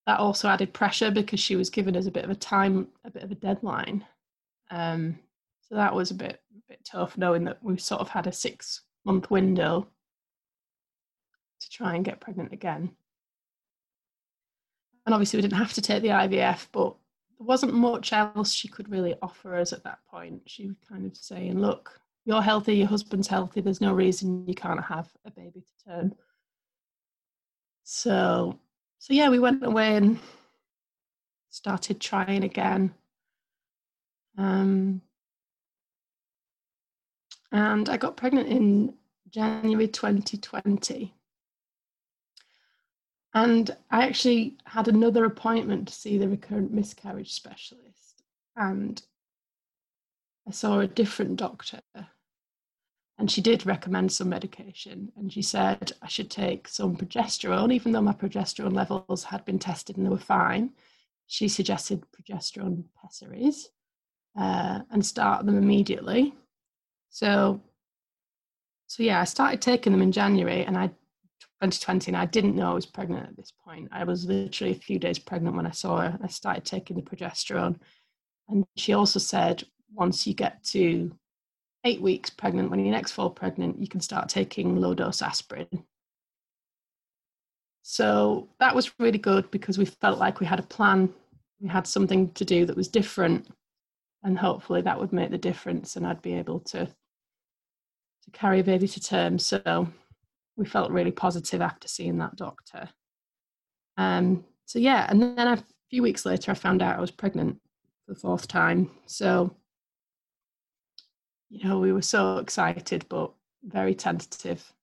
that 0.06 0.20
also 0.20 0.50
added 0.50 0.74
pressure 0.74 1.12
because 1.12 1.40
she 1.40 1.56
was 1.56 1.70
giving 1.70 1.96
us 1.96 2.08
a 2.08 2.12
bit 2.12 2.26
of 2.26 2.30
a 2.30 2.36
time, 2.36 2.88
a 3.06 3.12
bit 3.12 3.24
of 3.24 3.32
a 3.32 3.36
deadline. 3.36 4.06
Um, 4.70 5.18
so 5.62 5.76
that 5.76 5.94
was 5.94 6.12
a 6.12 6.16
bit 6.16 6.42
a 6.56 6.62
bit 6.68 6.84
tough, 6.84 7.18
knowing 7.18 7.44
that 7.46 7.64
we 7.64 7.78
sort 7.78 8.02
of 8.02 8.10
had 8.10 8.28
a 8.28 8.32
six 8.32 8.82
month 9.06 9.32
window 9.32 9.88
to 11.62 11.70
try 11.70 11.96
and 11.96 12.06
get 12.06 12.20
pregnant 12.20 12.52
again. 12.52 12.92
And 15.06 15.14
obviously, 15.14 15.38
we 15.38 15.42
didn't 15.42 15.58
have 15.58 15.74
to 15.74 15.82
take 15.82 16.02
the 16.02 16.10
IVF, 16.10 16.68
but 16.72 16.96
there 17.38 17.48
wasn't 17.48 17.74
much 17.74 18.14
else 18.14 18.54
she 18.54 18.68
could 18.68 18.90
really 18.90 19.16
offer 19.22 19.56
us 19.56 19.74
at 19.74 19.84
that 19.84 20.00
point. 20.10 20.42
She 20.48 20.68
was 20.68 20.78
kind 20.88 21.06
of 21.06 21.16
saying, 21.16 21.60
"Look, 21.60 22.00
you're 22.26 22.42
healthy, 22.42 22.76
your 22.76 22.88
husband's 22.88 23.28
healthy. 23.28 23.62
There's 23.62 23.82
no 23.82 23.94
reason 23.94 24.48
you 24.48 24.56
can't 24.56 24.84
have 24.84 25.12
a 25.26 25.32
baby 25.32 25.62
to 25.62 25.86
term." 25.86 26.16
So, 27.84 28.60
so 29.04 29.14
yeah, 29.14 29.28
we 29.28 29.38
went 29.38 29.66
away 29.66 29.98
and 29.98 30.18
started 31.50 32.00
trying 32.00 32.46
again. 32.46 32.94
Um, 34.38 35.02
and 37.52 37.90
I 37.90 37.98
got 37.98 38.16
pregnant 38.16 38.48
in 38.48 38.94
January 39.30 39.90
2020. 39.90 41.14
And 43.34 43.76
I 43.92 44.08
actually 44.08 44.56
had 44.64 44.88
another 44.88 45.26
appointment 45.26 45.90
to 45.90 45.94
see 45.94 46.18
the 46.18 46.30
recurrent 46.30 46.72
miscarriage 46.72 47.34
specialist. 47.34 48.24
And 48.56 49.02
I 50.48 50.52
saw 50.52 50.80
a 50.80 50.88
different 50.88 51.36
doctor. 51.36 51.82
And 53.24 53.32
she 53.32 53.40
did 53.40 53.66
recommend 53.66 54.12
some 54.12 54.28
medication. 54.28 55.10
And 55.16 55.32
she 55.32 55.42
said 55.42 55.94
I 56.02 56.10
should 56.10 56.30
take 56.30 56.68
some 56.68 56.98
progesterone, 56.98 57.72
even 57.72 57.94
though 57.94 58.02
my 58.02 58.12
progesterone 58.12 58.74
levels 58.74 59.24
had 59.24 59.46
been 59.46 59.60
tested 59.60 59.96
and 59.96 60.06
they 60.06 60.10
were 60.10 60.18
fine. 60.18 60.72
She 61.28 61.48
suggested 61.48 62.04
progesterone 62.12 62.84
pessaries 63.02 63.70
uh, 64.38 64.82
and 64.92 65.06
start 65.06 65.46
them 65.46 65.58
immediately. 65.58 66.34
So, 67.12 67.62
so 68.88 69.04
yeah, 69.04 69.22
I 69.22 69.24
started 69.24 69.62
taking 69.62 69.94
them 69.94 70.02
in 70.02 70.12
January, 70.12 70.66
and 70.66 70.78
I 70.78 70.88
2020, 70.88 72.12
and 72.12 72.18
I 72.18 72.26
didn't 72.26 72.58
know 72.58 72.72
I 72.72 72.74
was 72.74 72.86
pregnant 72.86 73.30
at 73.30 73.38
this 73.38 73.54
point. 73.64 73.88
I 73.94 74.04
was 74.04 74.26
literally 74.26 74.74
a 74.74 74.76
few 74.76 75.00
days 75.00 75.18
pregnant 75.18 75.56
when 75.56 75.66
I 75.66 75.72
saw 75.72 76.02
her. 76.02 76.20
I 76.22 76.28
started 76.28 76.66
taking 76.66 76.98
the 76.98 77.02
progesterone, 77.02 77.80
and 78.50 78.66
she 78.76 78.92
also 78.92 79.20
said 79.20 79.64
once 79.94 80.28
you 80.28 80.34
get 80.34 80.62
to 80.72 81.16
eight 81.86 82.02
weeks 82.02 82.30
pregnant, 82.30 82.72
when 82.72 82.84
you 82.84 82.92
next 82.92 83.12
fall 83.12 83.30
pregnant, 83.30 83.80
you 83.80 83.88
can 83.88 84.02
start 84.02 84.30
taking 84.30 84.76
low 84.76 84.94
dose 84.94 85.22
aspirin. 85.22 85.68
So 87.82 88.48
that 88.60 88.74
was 88.74 88.98
really 89.00 89.18
good 89.18 89.52
because 89.52 89.78
we 89.78 89.86
felt 89.86 90.18
like 90.18 90.40
we 90.40 90.46
had 90.46 90.60
a 90.60 90.64
plan, 90.64 91.14
we 91.60 91.68
had 91.68 91.86
something 91.86 92.32
to 92.32 92.46
do 92.46 92.66
that 92.66 92.78
was 92.78 92.88
different, 92.88 93.48
and 94.24 94.38
hopefully 94.38 94.82
that 94.82 95.00
would 95.00 95.12
make 95.12 95.32
the 95.32 95.38
difference, 95.38 95.96
and 95.96 96.08
I'd 96.08 96.22
be 96.22 96.34
able 96.34 96.62
to 96.62 96.86
to 96.86 98.32
carry 98.32 98.62
a 98.62 98.64
baby 98.64 98.88
to 98.88 99.02
term. 99.02 99.38
So 99.38 99.88
we 100.56 100.66
felt 100.66 100.92
really 100.92 101.12
positive 101.12 101.62
after 101.62 101.88
seeing 101.90 102.18
that 102.20 102.38
doctor. 102.38 102.90
Um, 103.98 104.46
so 104.66 104.80
yeah, 104.80 105.06
and 105.10 105.22
then 105.22 105.48
a 105.48 105.64
few 105.90 106.02
weeks 106.02 106.26
later, 106.26 106.52
I 106.52 106.56
found 106.56 106.82
out 106.82 106.98
I 106.98 107.02
was 107.02 107.12
pregnant 107.12 107.60
for 108.06 108.14
the 108.14 108.20
fourth 108.20 108.48
time. 108.48 108.90
So, 109.06 109.56
you 111.54 111.70
know, 111.70 111.78
we 111.78 111.94
were 111.94 112.02
so 112.02 112.40
excited, 112.40 113.06
but 113.10 113.32
very 113.64 113.94
tentative, 113.94 114.74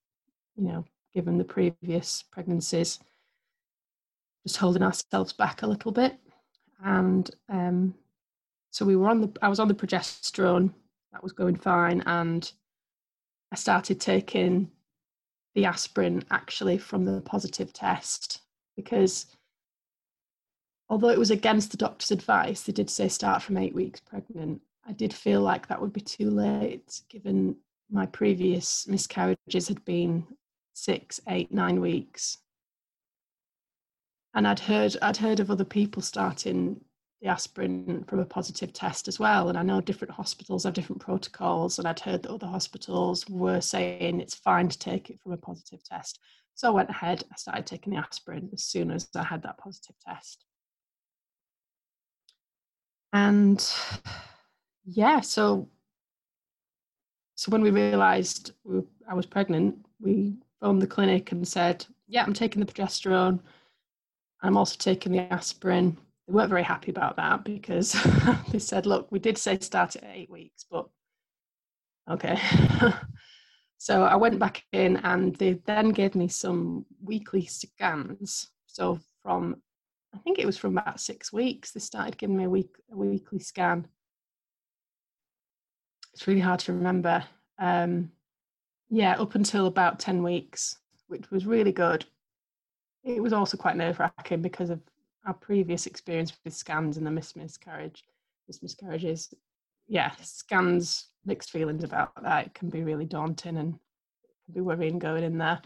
you 0.57 0.63
know, 0.63 0.85
given 1.13 1.37
the 1.37 1.45
previous 1.45 2.23
pregnancies, 2.31 3.01
just 4.47 4.57
holding 4.57 4.85
ourselves 4.85 5.33
back 5.33 5.63
a 5.63 5.67
little 5.67 5.91
bit. 5.91 6.17
And 6.85 7.29
um, 7.49 7.95
so 8.71 8.85
we 8.85 8.95
were 8.95 9.09
on 9.09 9.21
the, 9.21 9.33
I 9.43 9.49
was 9.49 9.59
on 9.59 9.67
the 9.67 9.75
progesterone, 9.75 10.73
that 11.13 11.25
was 11.25 11.33
going 11.33 11.57
fine. 11.57 12.03
And 12.07 12.51
I 13.51 13.57
started 13.57 14.01
taking 14.01 14.71
the 15.57 15.65
aspirin 15.65 16.23
actually 16.31 16.79
from 16.79 17.05
the 17.05 17.21
positive 17.23 17.73
test 17.73 18.43
because 18.77 19.27
although 20.89 21.09
it 21.09 21.19
was 21.19 21.33
against 21.33 21.73
the 21.73 21.77
doctor's 21.77 22.13
advice, 22.13 22.63
they 22.63 22.73
did 22.73 22.89
say 22.89 23.09
start 23.09 23.43
from 23.43 23.57
eight 23.57 23.75
weeks 23.75 23.99
pregnant. 23.99 24.63
I 24.91 24.93
did 24.93 25.15
feel 25.15 25.41
like 25.41 25.69
that 25.69 25.81
would 25.81 25.93
be 25.93 26.01
too 26.01 26.31
late 26.31 27.01
given 27.09 27.55
my 27.93 28.07
previous 28.07 28.89
miscarriages 28.89 29.69
had 29.69 29.85
been 29.85 30.27
six, 30.75 31.21
eight, 31.29 31.53
nine 31.53 31.81
weeks. 31.81 32.39
And 34.35 34.49
I'd 34.49 34.59
heard 34.59 34.97
I'd 35.01 35.17
heard 35.17 35.39
of 35.39 35.49
other 35.49 35.65
people 35.65 36.03
starting 36.03 36.81
the 37.23 37.29
aspirin 37.29 38.05
from 38.09 38.19
a 38.19 38.25
positive 38.25 38.73
test 38.73 39.07
as 39.07 39.21
well. 39.21 39.49
And 39.49 39.57
I 39.57 39.63
know 39.63 39.81
different 39.81 40.13
hospitals 40.13 40.65
have 40.65 40.75
different 40.75 41.03
protocols, 41.03 41.79
and 41.79 41.87
I'd 41.87 42.01
heard 42.01 42.25
that 42.25 42.33
other 42.33 42.49
hospitals 42.49 43.29
were 43.29 43.61
saying 43.61 44.21
it's 44.21 44.35
fine 44.35 44.69
to 44.69 44.79
take 44.79 45.09
it 45.09 45.21
from 45.21 45.33
a 45.33 45.37
positive 45.37 45.85
test. 45.85 46.19
So 46.57 46.67
I 46.69 46.73
went 46.73 46.91
ahead, 46.91 47.23
I 47.31 47.37
started 47.37 47.67
taking 47.67 47.93
the 47.93 48.01
aspirin 48.01 48.51
as 48.53 48.65
soon 48.65 48.91
as 48.91 49.09
I 49.15 49.23
had 49.23 49.43
that 49.45 49.59
positive 49.59 49.95
test. 50.05 50.45
And 53.13 53.65
yeah, 54.85 55.21
so 55.21 55.69
so 57.35 57.51
when 57.51 57.63
we 57.63 57.71
realised 57.71 58.53
I 59.09 59.15
was 59.15 59.27
pregnant, 59.27 59.77
we 60.01 60.35
phoned 60.61 60.83
the 60.83 60.87
clinic 60.87 61.33
and 61.33 61.47
said, 61.47 61.87
"Yeah, 62.07 62.25
I'm 62.25 62.35
taking 62.35 62.65
the 62.65 62.73
progesterone. 62.73 63.41
I'm 64.43 64.57
also 64.57 64.77
taking 64.79 65.13
the 65.13 65.33
aspirin." 65.33 65.97
they 66.31 66.35
weren't 66.37 66.49
very 66.51 66.63
happy 66.63 66.93
about 66.93 67.17
that 67.17 67.43
because 67.43 67.97
they 68.53 68.61
said, 68.61 68.87
look, 68.87 69.11
we 69.11 69.19
did 69.19 69.37
say 69.37 69.59
start 69.59 69.97
at 69.97 70.05
eight 70.05 70.31
weeks, 70.31 70.65
but 70.71 70.89
okay. 72.09 72.39
so 73.79 74.05
I 74.05 74.15
went 74.15 74.39
back 74.39 74.63
in 74.73 74.99
and 74.99 75.35
they 75.37 75.55
then 75.67 75.89
gave 75.89 76.15
me 76.15 76.29
some 76.29 76.87
weekly 77.03 77.47
scans. 77.47 78.49
So 78.67 79.01
from, 79.25 79.61
I 80.15 80.19
think 80.19 80.39
it 80.39 80.47
was 80.47 80.57
from 80.57 80.79
about 80.79 81.01
six 81.01 81.33
weeks, 81.33 81.73
they 81.73 81.81
started 81.81 82.17
giving 82.17 82.37
me 82.37 82.45
a 82.45 82.51
week 82.51 82.71
a 82.93 82.97
weekly 82.97 83.41
scan. 83.41 83.89
It's 86.13 86.27
really 86.27 86.41
hard 86.41 86.61
to 86.61 86.73
remember. 86.73 87.25
Um, 87.59 88.11
yeah, 88.89 89.15
up 89.21 89.35
until 89.35 89.67
about 89.67 90.01
10 90.01 90.23
weeks, 90.23 90.79
which 91.07 91.31
was 91.31 91.47
really 91.47 91.73
good. 91.73 92.05
It 93.05 93.23
was 93.23 93.33
also 93.33 93.57
quite 93.57 93.77
nerve 93.77 93.99
wracking 93.99 94.43
because 94.43 94.71
of 94.71 94.81
our 95.27 95.35
previous 95.35 95.87
experience 95.87 96.33
with 96.45 96.55
scans 96.55 96.97
and 96.97 97.07
the 97.07 97.11
mis- 97.11 97.37
miscarriage, 97.37 98.05
mis- 98.49 98.63
miscarriages, 98.63 99.33
yeah, 99.87 100.13
scans, 100.23 101.09
mixed 101.25 101.51
feelings 101.51 101.85
about 101.85 102.13
that. 102.23 102.47
It 102.47 102.55
can 102.55 102.71
be 102.71 102.83
really 102.83 103.05
daunting 103.05 103.57
and 103.57 103.73
can 103.73 104.55
be 104.55 104.61
worrying 104.61 104.99
going 104.99 105.25
in 105.25 105.39
there. 105.39 105.61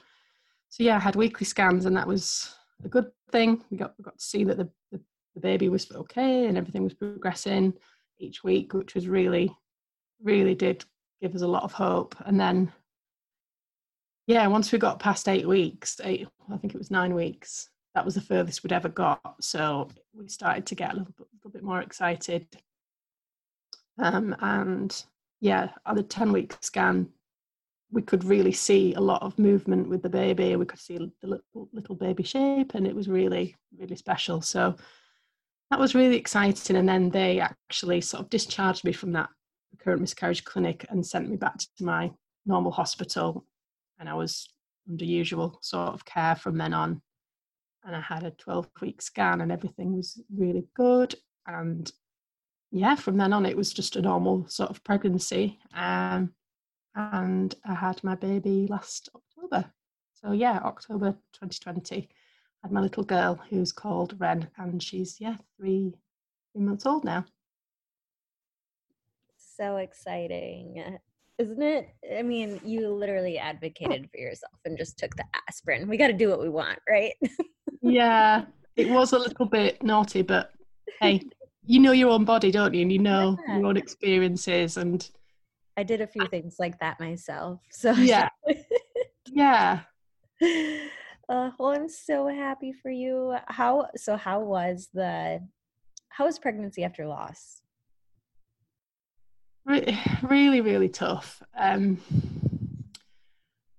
So 0.68 0.82
yeah, 0.82 0.96
I 0.96 1.00
had 1.00 1.14
weekly 1.14 1.44
scans, 1.44 1.86
and 1.86 1.96
that 1.96 2.08
was 2.08 2.54
a 2.84 2.88
good 2.88 3.10
thing. 3.30 3.62
We 3.70 3.76
got 3.76 3.94
we 3.98 4.02
got 4.02 4.18
to 4.18 4.24
see 4.24 4.44
that 4.44 4.56
the, 4.56 4.68
the, 4.90 5.00
the 5.34 5.40
baby 5.40 5.68
was 5.68 5.90
okay 5.92 6.46
and 6.46 6.56
everything 6.58 6.82
was 6.82 6.94
progressing 6.94 7.74
each 8.18 8.42
week, 8.42 8.74
which 8.74 8.94
was 8.94 9.08
really, 9.08 9.54
really 10.24 10.54
did 10.54 10.84
give 11.20 11.34
us 11.34 11.42
a 11.42 11.46
lot 11.46 11.62
of 11.62 11.72
hope. 11.72 12.16
And 12.26 12.40
then, 12.40 12.72
yeah, 14.26 14.46
once 14.46 14.72
we 14.72 14.78
got 14.78 14.98
past 14.98 15.28
eight 15.28 15.46
weeks, 15.46 16.00
eight, 16.02 16.26
I 16.52 16.56
think 16.56 16.74
it 16.74 16.78
was 16.78 16.90
nine 16.90 17.14
weeks, 17.14 17.68
that 17.94 18.04
was 18.04 18.14
the 18.14 18.20
furthest 18.20 18.62
we'd 18.62 18.72
ever 18.72 18.88
got. 18.88 19.36
So 19.40 19.88
we 20.12 20.28
started 20.28 20.66
to 20.66 20.74
get 20.74 20.92
a 20.92 20.96
little 20.96 21.14
bit, 21.16 21.26
little 21.34 21.50
bit 21.50 21.62
more 21.62 21.80
excited. 21.80 22.46
Um, 23.98 24.34
and 24.40 25.04
yeah, 25.40 25.68
on 25.86 25.96
the 25.96 26.02
10 26.02 26.32
week 26.32 26.56
scan, 26.60 27.08
we 27.92 28.02
could 28.02 28.24
really 28.24 28.52
see 28.52 28.94
a 28.94 29.00
lot 29.00 29.22
of 29.22 29.38
movement 29.38 29.88
with 29.88 30.02
the 30.02 30.08
baby. 30.08 30.56
We 30.56 30.66
could 30.66 30.80
see 30.80 30.98
the 30.98 31.26
little, 31.26 31.68
little 31.72 31.94
baby 31.94 32.24
shape, 32.24 32.74
and 32.74 32.86
it 32.86 32.94
was 32.94 33.08
really, 33.08 33.54
really 33.78 33.94
special. 33.94 34.40
So 34.40 34.74
that 35.70 35.78
was 35.78 35.94
really 35.94 36.16
exciting. 36.16 36.76
And 36.76 36.88
then 36.88 37.10
they 37.10 37.38
actually 37.38 38.00
sort 38.00 38.24
of 38.24 38.30
discharged 38.30 38.84
me 38.84 38.92
from 38.92 39.12
that 39.12 39.28
current 39.78 40.00
miscarriage 40.00 40.44
clinic 40.44 40.86
and 40.88 41.06
sent 41.06 41.28
me 41.28 41.36
back 41.36 41.58
to 41.58 41.84
my 41.84 42.10
normal 42.46 42.72
hospital. 42.72 43.46
And 43.98 44.08
I 44.08 44.14
was 44.14 44.48
under 44.88 45.04
usual 45.04 45.58
sort 45.62 45.94
of 45.94 46.04
care 46.04 46.36
from 46.36 46.58
then 46.58 46.74
on. 46.74 47.00
And 47.84 47.94
I 47.94 48.00
had 48.00 48.24
a 48.24 48.30
12 48.30 48.68
week 48.80 49.02
scan, 49.02 49.40
and 49.40 49.52
everything 49.52 49.96
was 49.96 50.20
really 50.34 50.66
good. 50.74 51.14
And 51.46 51.90
yeah, 52.70 52.94
from 52.94 53.18
then 53.18 53.32
on, 53.32 53.46
it 53.46 53.56
was 53.56 53.72
just 53.72 53.96
a 53.96 54.02
normal 54.02 54.48
sort 54.48 54.70
of 54.70 54.82
pregnancy. 54.84 55.58
Um, 55.74 56.32
and 56.94 57.54
I 57.64 57.74
had 57.74 58.02
my 58.02 58.14
baby 58.14 58.66
last 58.68 59.10
October. 59.14 59.70
So 60.14 60.32
yeah, 60.32 60.60
October 60.64 61.12
2020 61.34 62.08
had 62.62 62.72
my 62.72 62.80
little 62.80 63.04
girl 63.04 63.38
who's 63.50 63.72
called 63.72 64.18
Ren, 64.18 64.48
and 64.56 64.82
she's 64.82 65.20
yeah 65.20 65.36
three 65.58 65.94
three 66.52 66.64
months 66.64 66.86
old 66.86 67.04
now. 67.04 67.26
So 69.56 69.76
exciting, 69.76 70.98
isn't 71.38 71.62
it? 71.62 71.88
I 72.16 72.22
mean, 72.22 72.60
you 72.64 72.88
literally 72.88 73.38
advocated 73.38 74.08
for 74.10 74.18
yourself 74.18 74.52
and 74.64 74.76
just 74.76 74.98
took 74.98 75.14
the 75.14 75.24
aspirin. 75.48 75.88
We 75.88 75.96
got 75.96 76.08
to 76.08 76.12
do 76.12 76.28
what 76.28 76.40
we 76.40 76.48
want, 76.48 76.78
right? 76.88 77.12
yeah, 77.82 78.46
it 78.76 78.88
was 78.88 79.12
a 79.12 79.18
little 79.18 79.46
bit 79.46 79.80
naughty, 79.82 80.22
but 80.22 80.50
hey, 81.00 81.22
you 81.66 81.78
know 81.78 81.92
your 81.92 82.10
own 82.10 82.24
body, 82.24 82.50
don't 82.50 82.74
you? 82.74 82.82
And 82.82 82.92
you 82.92 82.98
know 82.98 83.38
yeah. 83.46 83.58
your 83.58 83.66
own 83.66 83.76
experiences 83.76 84.76
and. 84.76 85.08
I 85.76 85.82
did 85.82 86.00
a 86.00 86.06
few 86.06 86.26
things 86.28 86.56
like 86.58 86.78
that 86.80 87.00
myself. 87.00 87.60
So 87.70 87.92
yeah, 87.92 88.28
yeah. 89.26 89.80
Uh, 90.40 91.50
well, 91.58 91.70
I'm 91.70 91.88
so 91.88 92.28
happy 92.28 92.72
for 92.72 92.90
you. 92.90 93.36
How 93.46 93.88
so? 93.96 94.16
How 94.16 94.40
was 94.40 94.88
the 94.94 95.40
how 96.10 96.26
was 96.26 96.38
pregnancy 96.38 96.84
after 96.84 97.06
loss? 97.06 97.62
Really, 100.22 100.60
really 100.60 100.88
tough. 100.88 101.42
Um, 101.56 101.98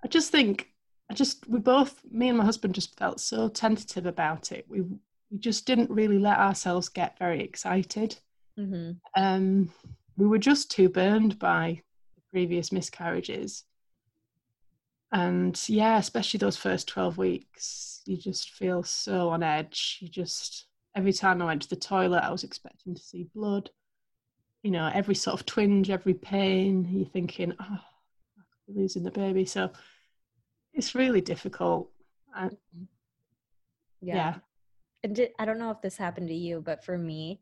I 0.03 0.07
just 0.07 0.31
think 0.31 0.71
I 1.09 1.13
just 1.13 1.47
we 1.47 1.59
both 1.59 2.01
me 2.09 2.29
and 2.29 2.37
my 2.37 2.45
husband 2.45 2.73
just 2.73 2.97
felt 2.97 3.19
so 3.19 3.49
tentative 3.49 4.05
about 4.05 4.51
it. 4.51 4.65
We 4.67 4.81
we 4.81 5.37
just 5.39 5.65
didn't 5.65 5.89
really 5.89 6.19
let 6.19 6.37
ourselves 6.37 6.89
get 6.89 7.19
very 7.19 7.43
excited. 7.43 8.17
Mm-hmm. 8.57 8.91
Um, 9.21 9.71
we 10.17 10.27
were 10.27 10.39
just 10.39 10.71
too 10.71 10.89
burned 10.89 11.37
by 11.39 11.81
the 12.15 12.21
previous 12.31 12.71
miscarriages 12.71 13.63
and 15.11 15.69
yeah 15.69 15.97
especially 15.97 16.37
those 16.37 16.57
first 16.57 16.87
12 16.87 17.17
weeks 17.17 18.01
you 18.05 18.17
just 18.17 18.51
feel 18.51 18.83
so 18.83 19.29
on 19.29 19.43
edge 19.43 19.99
you 20.01 20.07
just 20.07 20.67
every 20.95 21.13
time 21.13 21.41
i 21.41 21.45
went 21.45 21.61
to 21.61 21.69
the 21.69 21.75
toilet 21.75 22.23
i 22.23 22.31
was 22.31 22.43
expecting 22.43 22.95
to 22.95 23.01
see 23.01 23.27
blood 23.35 23.69
you 24.65 24.71
know 24.71 24.89
every 24.95 25.13
sort 25.13 25.39
of 25.39 25.45
twinge 25.45 25.91
every 25.91 26.15
pain 26.15 26.87
you're 26.91 27.05
thinking 27.05 27.53
oh 27.59 27.79
i'm 28.67 28.75
losing 28.75 29.03
the 29.03 29.11
baby 29.11 29.45
so 29.45 29.69
it's 30.73 30.95
really 30.95 31.21
difficult 31.21 31.91
and, 32.35 32.57
yeah. 34.01 34.15
yeah 34.15 34.35
and 35.03 35.15
did, 35.15 35.29
i 35.37 35.45
don't 35.45 35.59
know 35.59 35.69
if 35.69 35.81
this 35.83 35.97
happened 35.97 36.27
to 36.27 36.33
you 36.33 36.61
but 36.61 36.83
for 36.83 36.97
me 36.97 37.39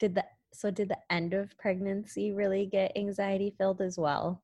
did 0.00 0.16
the 0.16 0.24
so 0.52 0.68
did 0.68 0.88
the 0.88 0.98
end 1.08 1.34
of 1.34 1.56
pregnancy 1.56 2.32
really 2.32 2.66
get 2.66 2.96
anxiety 2.96 3.54
filled 3.56 3.80
as 3.80 3.96
well 3.96 4.42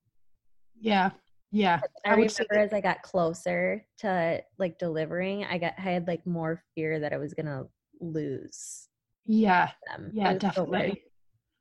yeah 0.81 1.11
yeah. 1.55 1.81
I, 2.07 2.13
I 2.13 2.15
remember 2.15 2.55
as 2.55 2.73
I 2.73 2.81
got 2.81 3.03
closer 3.03 3.85
to 3.99 4.43
like 4.57 4.79
delivering, 4.79 5.45
I 5.45 5.59
got 5.59 5.75
I 5.77 5.83
had 5.83 6.09
like 6.09 6.27
more 6.27 6.63
fear 6.75 6.99
that 7.01 7.13
I 7.13 7.19
was 7.19 7.35
gonna 7.35 7.65
lose. 8.01 8.89
Yeah. 9.27 9.69
Them. 9.87 10.13
Yeah, 10.15 10.33
definitely. 10.33 11.03
So 11.05 11.12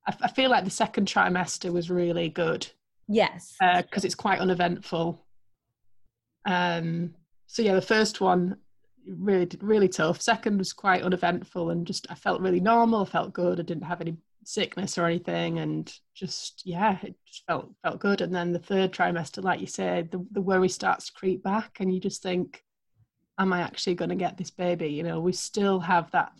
I, 0.07 0.15
I 0.21 0.27
feel 0.29 0.49
like 0.49 0.63
the 0.63 0.71
second 0.71 1.07
trimester 1.07 1.71
was 1.71 1.89
really 1.89 2.29
good. 2.29 2.67
Yes. 3.07 3.55
Because 3.59 4.03
uh, 4.03 4.07
it's 4.07 4.15
quite 4.15 4.39
uneventful. 4.39 5.25
Um. 6.45 7.15
So 7.47 7.61
yeah, 7.61 7.75
the 7.75 7.81
first 7.81 8.21
one 8.21 8.57
really 9.05 9.49
really 9.61 9.89
tough. 9.89 10.21
Second 10.21 10.57
was 10.57 10.73
quite 10.73 11.03
uneventful 11.03 11.71
and 11.71 11.85
just 11.85 12.07
I 12.09 12.15
felt 12.15 12.41
really 12.41 12.59
normal. 12.59 13.01
I 13.01 13.05
felt 13.05 13.33
good. 13.33 13.59
I 13.59 13.63
didn't 13.63 13.83
have 13.83 14.01
any 14.01 14.17
sickness 14.43 14.97
or 14.97 15.05
anything 15.05 15.59
and 15.59 15.93
just 16.15 16.63
yeah 16.65 16.97
it 17.03 17.15
just 17.27 17.45
felt 17.45 17.69
felt 17.83 17.99
good 17.99 18.21
and 18.21 18.33
then 18.33 18.51
the 18.51 18.59
third 18.59 18.91
trimester 18.91 19.43
like 19.43 19.59
you 19.59 19.67
said 19.67 20.09
the, 20.11 20.25
the 20.31 20.41
worry 20.41 20.69
starts 20.69 21.07
to 21.07 21.13
creep 21.13 21.43
back 21.43 21.77
and 21.79 21.93
you 21.93 21.99
just 21.99 22.23
think 22.23 22.63
am 23.37 23.53
i 23.53 23.61
actually 23.61 23.93
going 23.93 24.09
to 24.09 24.15
get 24.15 24.37
this 24.37 24.49
baby 24.49 24.87
you 24.87 25.03
know 25.03 25.19
we 25.19 25.31
still 25.31 25.79
have 25.79 26.09
that 26.11 26.31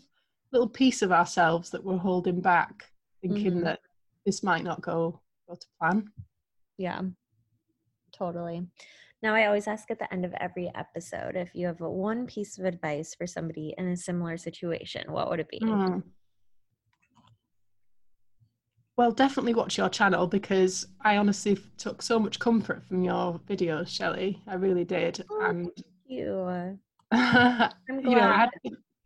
little 0.52 0.68
piece 0.68 1.02
of 1.02 1.12
ourselves 1.12 1.70
that 1.70 1.84
we're 1.84 1.98
holding 1.98 2.42
back 2.42 2.91
thinking 3.22 3.54
mm-hmm. 3.54 3.64
that 3.64 3.80
this 4.26 4.44
might 4.44 4.64
not 4.64 4.82
go 4.82 5.20
go 5.48 5.56
to 5.56 5.68
plan 5.80 6.06
yeah 6.78 7.02
totally 8.14 8.66
now 9.24 9.34
i 9.34 9.46
always 9.46 9.68
ask 9.68 9.90
at 9.92 10.00
the 10.00 10.12
end 10.14 10.26
of 10.26 10.34
every 10.40 10.72
episode 10.76 11.36
if 11.36 11.54
you 11.54 11.68
have 11.68 11.80
one 11.80 12.26
piece 12.26 12.58
of 12.58 12.66
advice 12.66 13.16
for 13.16 13.28
somebody 13.28 13.74
in 13.78 13.88
a 13.90 13.98
similar 13.98 14.38
situation 14.38 15.12
what 15.12 15.30
would 15.30 15.40
it 15.40 15.50
be 15.50 15.60
mm. 15.60 16.02
Well, 18.98 19.12
definitely 19.12 19.56
watch 19.56 19.80
your 19.80 19.90
channel 19.90 20.28
because 20.28 20.86
I 21.04 21.18
honestly 21.18 21.58
took 21.78 22.04
so 22.04 22.20
much 22.20 22.38
comfort 22.38 22.86
from 22.86 23.04
your 23.04 23.40
videos, 23.50 23.88
Shelley. 23.88 24.42
I 24.48 24.54
really 24.54 24.84
did. 24.84 25.24
Oh, 25.32 25.46
and 25.46 25.72
you. 26.06 26.38
I'm 27.12 27.70
glad. 27.88 28.04
you 28.04 28.16
know, 28.16 28.22
I 28.22 28.38
had, 28.38 28.50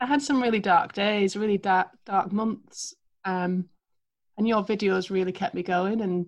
I 0.02 0.06
had 0.06 0.22
some 0.22 0.42
really 0.42 0.60
dark 0.60 0.92
days, 0.94 1.38
really 1.38 1.58
dark 1.58 1.88
dark 2.06 2.34
months. 2.34 2.94
Um, 3.24 3.70
and 4.38 4.48
your 4.48 4.64
videos 4.64 5.10
really 5.10 5.32
kept 5.32 5.56
me 5.56 5.64
going. 5.64 6.02
And 6.02 6.28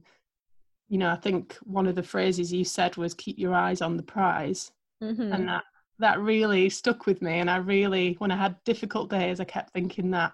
you 0.90 0.98
know, 0.98 1.10
I 1.10 1.16
think 1.16 1.56
one 1.64 1.88
of 1.88 1.96
the 1.96 2.04
phrases 2.04 2.54
you 2.54 2.64
said 2.64 2.98
was 2.98 3.14
"keep 3.14 3.38
your 3.38 3.54
eyes 3.54 3.82
on 3.82 3.98
the 3.98 4.04
prize," 4.04 4.72
mm-hmm. 5.04 5.34
and 5.34 5.48
that 5.48 5.64
that 6.00 6.20
really 6.20 6.70
stuck 6.70 7.06
with 7.06 7.22
me. 7.22 7.40
And 7.40 7.50
I 7.50 7.58
really, 7.58 8.14
when 8.20 8.32
I 8.32 8.38
had 8.38 8.56
difficult 8.66 9.10
days, 9.10 9.40
I 9.40 9.46
kept 9.46 9.74
thinking 9.74 10.12
that. 10.12 10.34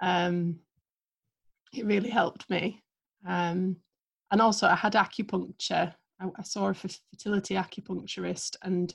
Um, 0.00 0.60
it 1.74 1.84
really 1.84 2.08
helped 2.08 2.48
me. 2.48 2.82
Um, 3.26 3.76
and 4.30 4.40
also, 4.40 4.66
I 4.66 4.74
had 4.74 4.94
acupuncture. 4.94 5.94
I, 6.20 6.26
I 6.36 6.42
saw 6.42 6.68
a 6.68 6.74
fertility 6.74 7.54
acupuncturist, 7.54 8.56
and 8.62 8.94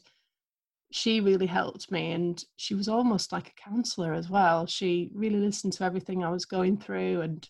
she 0.91 1.19
really 1.19 1.45
helped 1.45 1.91
me. 1.91 2.11
And 2.11 2.43
she 2.55 2.75
was 2.75 2.87
almost 2.87 3.31
like 3.31 3.49
a 3.49 3.69
counselor 3.69 4.13
as 4.13 4.29
well. 4.29 4.65
She 4.65 5.11
really 5.13 5.39
listened 5.39 5.73
to 5.73 5.83
everything 5.83 6.23
I 6.23 6.29
was 6.29 6.45
going 6.45 6.77
through, 6.77 7.21
and 7.21 7.47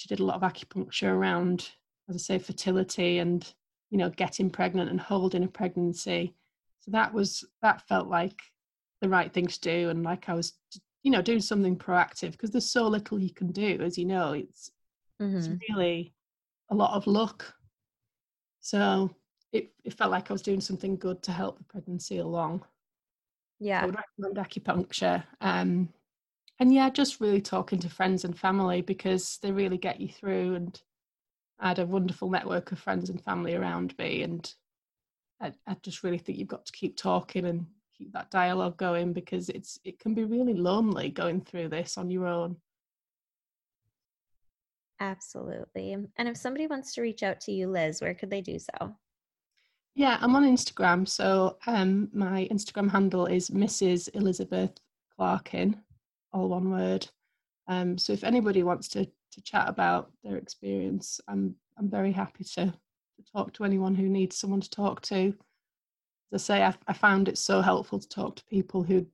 she 0.00 0.08
did 0.08 0.20
a 0.20 0.24
lot 0.24 0.42
of 0.42 0.50
acupuncture 0.50 1.10
around, 1.10 1.68
as 2.08 2.16
I 2.16 2.18
say, 2.18 2.38
fertility 2.38 3.18
and 3.18 3.46
you 3.90 3.98
know 3.98 4.08
getting 4.08 4.48
pregnant 4.48 4.88
and 4.88 4.98
holding 4.98 5.44
a 5.44 5.48
pregnancy. 5.48 6.34
So 6.78 6.90
that 6.92 7.12
was 7.12 7.44
that 7.60 7.86
felt 7.86 8.08
like 8.08 8.40
the 9.02 9.10
right 9.10 9.30
thing 9.30 9.46
to 9.46 9.60
do, 9.60 9.90
and 9.90 10.02
like 10.02 10.30
I 10.30 10.34
was 10.34 10.54
you 11.02 11.10
know 11.10 11.20
doing 11.20 11.40
something 11.40 11.76
proactive 11.76 12.32
because 12.32 12.50
there's 12.50 12.70
so 12.70 12.86
little 12.86 13.18
you 13.18 13.28
can 13.28 13.52
do 13.52 13.78
as 13.82 13.98
you 13.98 14.06
know 14.06 14.32
it's 14.32 14.70
mm-hmm. 15.20 15.36
it's 15.36 15.48
really 15.68 16.14
a 16.70 16.74
lot 16.74 16.94
of 16.94 17.06
luck 17.06 17.54
so 18.60 19.10
it, 19.52 19.72
it 19.82 19.94
felt 19.94 20.10
like 20.10 20.30
i 20.30 20.34
was 20.34 20.42
doing 20.42 20.60
something 20.60 20.96
good 20.96 21.22
to 21.22 21.32
help 21.32 21.56
the 21.56 21.64
pregnancy 21.64 22.18
along 22.18 22.62
yeah 23.58 23.82
i 23.82 23.86
would 23.86 23.96
recommend 23.96 24.36
acupuncture 24.36 25.22
um 25.40 25.88
and 26.60 26.72
yeah 26.72 26.88
just 26.88 27.20
really 27.20 27.40
talking 27.40 27.78
to 27.78 27.88
friends 27.88 28.24
and 28.24 28.38
family 28.38 28.80
because 28.82 29.38
they 29.42 29.50
really 29.50 29.78
get 29.78 30.00
you 30.00 30.08
through 30.08 30.54
and 30.54 30.80
i 31.58 31.68
had 31.68 31.78
a 31.78 31.86
wonderful 31.86 32.30
network 32.30 32.70
of 32.70 32.78
friends 32.78 33.10
and 33.10 33.22
family 33.22 33.54
around 33.54 33.94
me 33.98 34.22
and 34.22 34.54
I, 35.42 35.52
I 35.66 35.74
just 35.82 36.04
really 36.04 36.18
think 36.18 36.38
you've 36.38 36.48
got 36.48 36.66
to 36.66 36.72
keep 36.72 36.96
talking 36.96 37.46
and 37.46 37.64
keep 37.96 38.12
that 38.12 38.30
dialogue 38.30 38.76
going 38.76 39.14
because 39.14 39.48
it's 39.48 39.80
it 39.84 39.98
can 39.98 40.14
be 40.14 40.24
really 40.24 40.54
lonely 40.54 41.08
going 41.08 41.40
through 41.40 41.70
this 41.70 41.96
on 41.96 42.10
your 42.10 42.26
own 42.26 42.56
Absolutely. 45.00 45.96
And 46.16 46.28
if 46.28 46.36
somebody 46.36 46.66
wants 46.66 46.92
to 46.94 47.00
reach 47.00 47.22
out 47.22 47.40
to 47.42 47.52
you, 47.52 47.68
Liz, 47.68 48.02
where 48.02 48.14
could 48.14 48.30
they 48.30 48.42
do 48.42 48.58
so? 48.58 48.94
Yeah, 49.94 50.18
I'm 50.20 50.36
on 50.36 50.44
Instagram. 50.44 51.08
So 51.08 51.56
um, 51.66 52.10
my 52.12 52.46
Instagram 52.52 52.90
handle 52.90 53.26
is 53.26 53.50
Mrs. 53.50 54.10
Elizabeth 54.14 54.72
Clarkin, 55.18 55.76
all 56.32 56.48
one 56.48 56.70
word. 56.70 57.08
Um, 57.68 57.98
so 57.98 58.12
if 58.12 58.24
anybody 58.24 58.62
wants 58.62 58.88
to 58.88 59.06
to 59.32 59.40
chat 59.42 59.68
about 59.68 60.10
their 60.24 60.36
experience, 60.36 61.20
I'm 61.28 61.54
I'm 61.78 61.88
very 61.88 62.12
happy 62.12 62.44
to 62.44 62.66
to 62.66 63.32
talk 63.32 63.52
to 63.54 63.64
anyone 63.64 63.94
who 63.94 64.08
needs 64.08 64.36
someone 64.36 64.60
to 64.60 64.70
talk 64.70 65.00
to. 65.02 65.34
As 66.32 66.42
I 66.42 66.54
say, 66.54 66.62
I, 66.62 66.74
I 66.86 66.92
found 66.92 67.28
it 67.28 67.38
so 67.38 67.60
helpful 67.60 67.98
to 67.98 68.08
talk 68.08 68.36
to 68.36 68.44
people 68.46 68.82
who, 68.82 69.06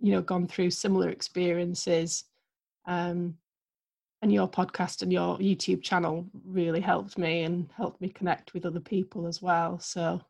you 0.00 0.12
know, 0.12 0.22
gone 0.22 0.46
through 0.46 0.70
similar 0.70 1.10
experiences. 1.10 2.24
Um, 2.86 3.36
and 4.22 4.32
your 4.32 4.48
podcast 4.48 5.02
and 5.02 5.12
your 5.12 5.36
YouTube 5.38 5.82
channel 5.82 6.24
really 6.46 6.80
helped 6.80 7.18
me 7.18 7.42
and 7.42 7.68
helped 7.76 8.00
me 8.00 8.08
connect 8.08 8.54
with 8.54 8.64
other 8.64 8.80
people 8.80 9.26
as 9.26 9.42
well. 9.42 9.80
So, 9.80 10.20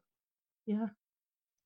yeah. 0.66 0.86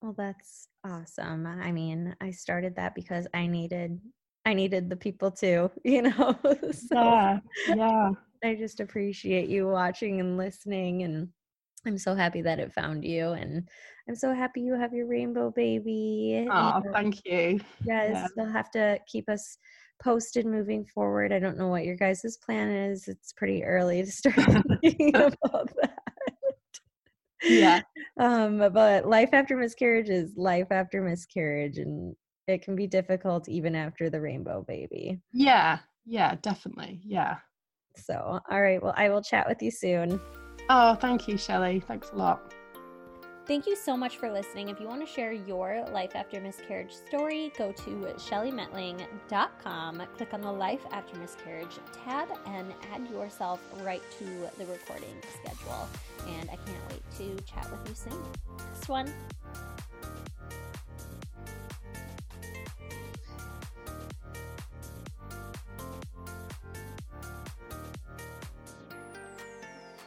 Well, 0.03 0.15
that's 0.17 0.69
awesome. 0.85 1.47
I 1.47 1.71
mean, 1.71 2.17
I 2.21 2.33
started 2.33 2.75
that 2.77 2.97
because 2.97 3.29
I 3.33 3.47
needed 3.47 4.01
I 4.47 4.55
needed 4.55 4.89
the 4.89 4.97
people 4.97 5.31
too, 5.31 5.71
you 5.85 6.03
know. 6.03 6.39
so 6.73 6.95
yeah. 6.95 7.39
Yeah. 7.69 8.11
I 8.45 8.55
just 8.55 8.81
appreciate 8.81 9.49
you 9.49 9.67
watching 9.67 10.21
and 10.21 10.37
listening 10.37 11.03
and 11.03 11.29
I'm 11.85 11.99
so 11.99 12.15
happy 12.15 12.43
that 12.43 12.61
it 12.61 12.73
found 12.73 13.05
you 13.05 13.31
and 13.31 13.69
I'm 14.09 14.15
so 14.15 14.33
happy 14.33 14.61
you 14.61 14.75
have 14.75 14.93
your 14.93 15.07
rainbow 15.07 15.51
baby. 15.51 16.47
Oh, 16.51 16.81
know, 16.85 16.93
thank 16.93 17.25
you. 17.25 17.61
Yes, 17.85 18.13
yeah. 18.13 18.27
you'll 18.37 18.53
have 18.53 18.71
to 18.73 19.01
keep 19.09 19.29
us 19.29 19.59
posted 20.03 20.47
moving 20.47 20.85
forward. 20.85 21.33
I 21.33 21.39
don't 21.39 21.59
know 21.59 21.69
what 21.69 21.85
your 21.85 21.97
guys' 21.97 22.39
plan 22.45 22.71
is. 22.71 23.09
It's 23.09 23.33
pretty 23.33 23.65
early 23.65 24.03
to 24.03 24.11
start 24.11 24.37
thinking 24.83 25.15
about 25.15 25.71
that. 25.81 26.03
Yeah. 27.43 27.83
Um, 28.19 28.59
but 28.59 29.09
life 29.09 29.31
after 29.33 29.57
miscarriage 29.57 30.09
is 30.09 30.37
life 30.37 30.69
after 30.71 31.03
miscarriage 31.03 31.79
and 31.79 32.15
it 32.47 32.63
can 32.63 32.77
be 32.77 32.87
difficult 32.87 33.49
even 33.49 33.75
after 33.75 34.09
the 34.09 34.21
rainbow 34.21 34.65
baby. 34.67 35.21
Yeah. 35.33 35.79
Yeah, 36.05 36.37
definitely. 36.43 37.01
Yeah. 37.05 37.39
So, 37.97 38.41
all 38.49 38.63
right. 38.63 38.83
Well, 38.83 38.95
I 38.97 39.09
will 39.09 39.23
chat 39.23 39.49
with 39.49 39.61
you 39.63 39.71
soon. 39.71 40.21
Oh, 40.69 40.95
thank 40.95 41.27
you, 41.27 41.37
Shelley. 41.37 41.81
Thanks 41.81 42.11
a 42.13 42.17
lot. 42.17 42.55
Thank 43.47 43.67
you 43.67 43.77
so 43.77 43.97
much 43.97 44.17
for 44.17 44.31
listening. 44.31 44.69
If 44.71 44.81
you 44.81 44.89
want 44.89 45.07
to 45.07 45.13
share 45.13 45.33
your 45.33 45.85
life 45.93 46.17
after 46.17 46.41
miscarriage 46.41 46.93
story, 46.93 47.53
go 47.57 47.71
to 47.71 47.91
shellymetling.com, 48.17 50.03
click 50.17 50.35
on 50.35 50.41
the 50.41 50.51
Life 50.51 50.85
After 50.91 51.17
Miscarriage 51.17 51.79
tab, 52.05 52.29
and 52.47 52.75
add 52.93 53.09
yourself 53.09 53.61
right 53.83 54.03
to 54.19 54.25
the 54.59 54.67
recording 54.67 55.15
schedule. 55.33 55.89
And 56.27 56.51
I 56.51 56.57
can't 56.57 56.91
wait 56.91 57.03
to 57.19 57.43
chat 57.45 57.71
with 57.71 57.89
you 57.89 57.95
soon. 57.95 58.21
Next 58.59 58.89
one. 58.89 59.15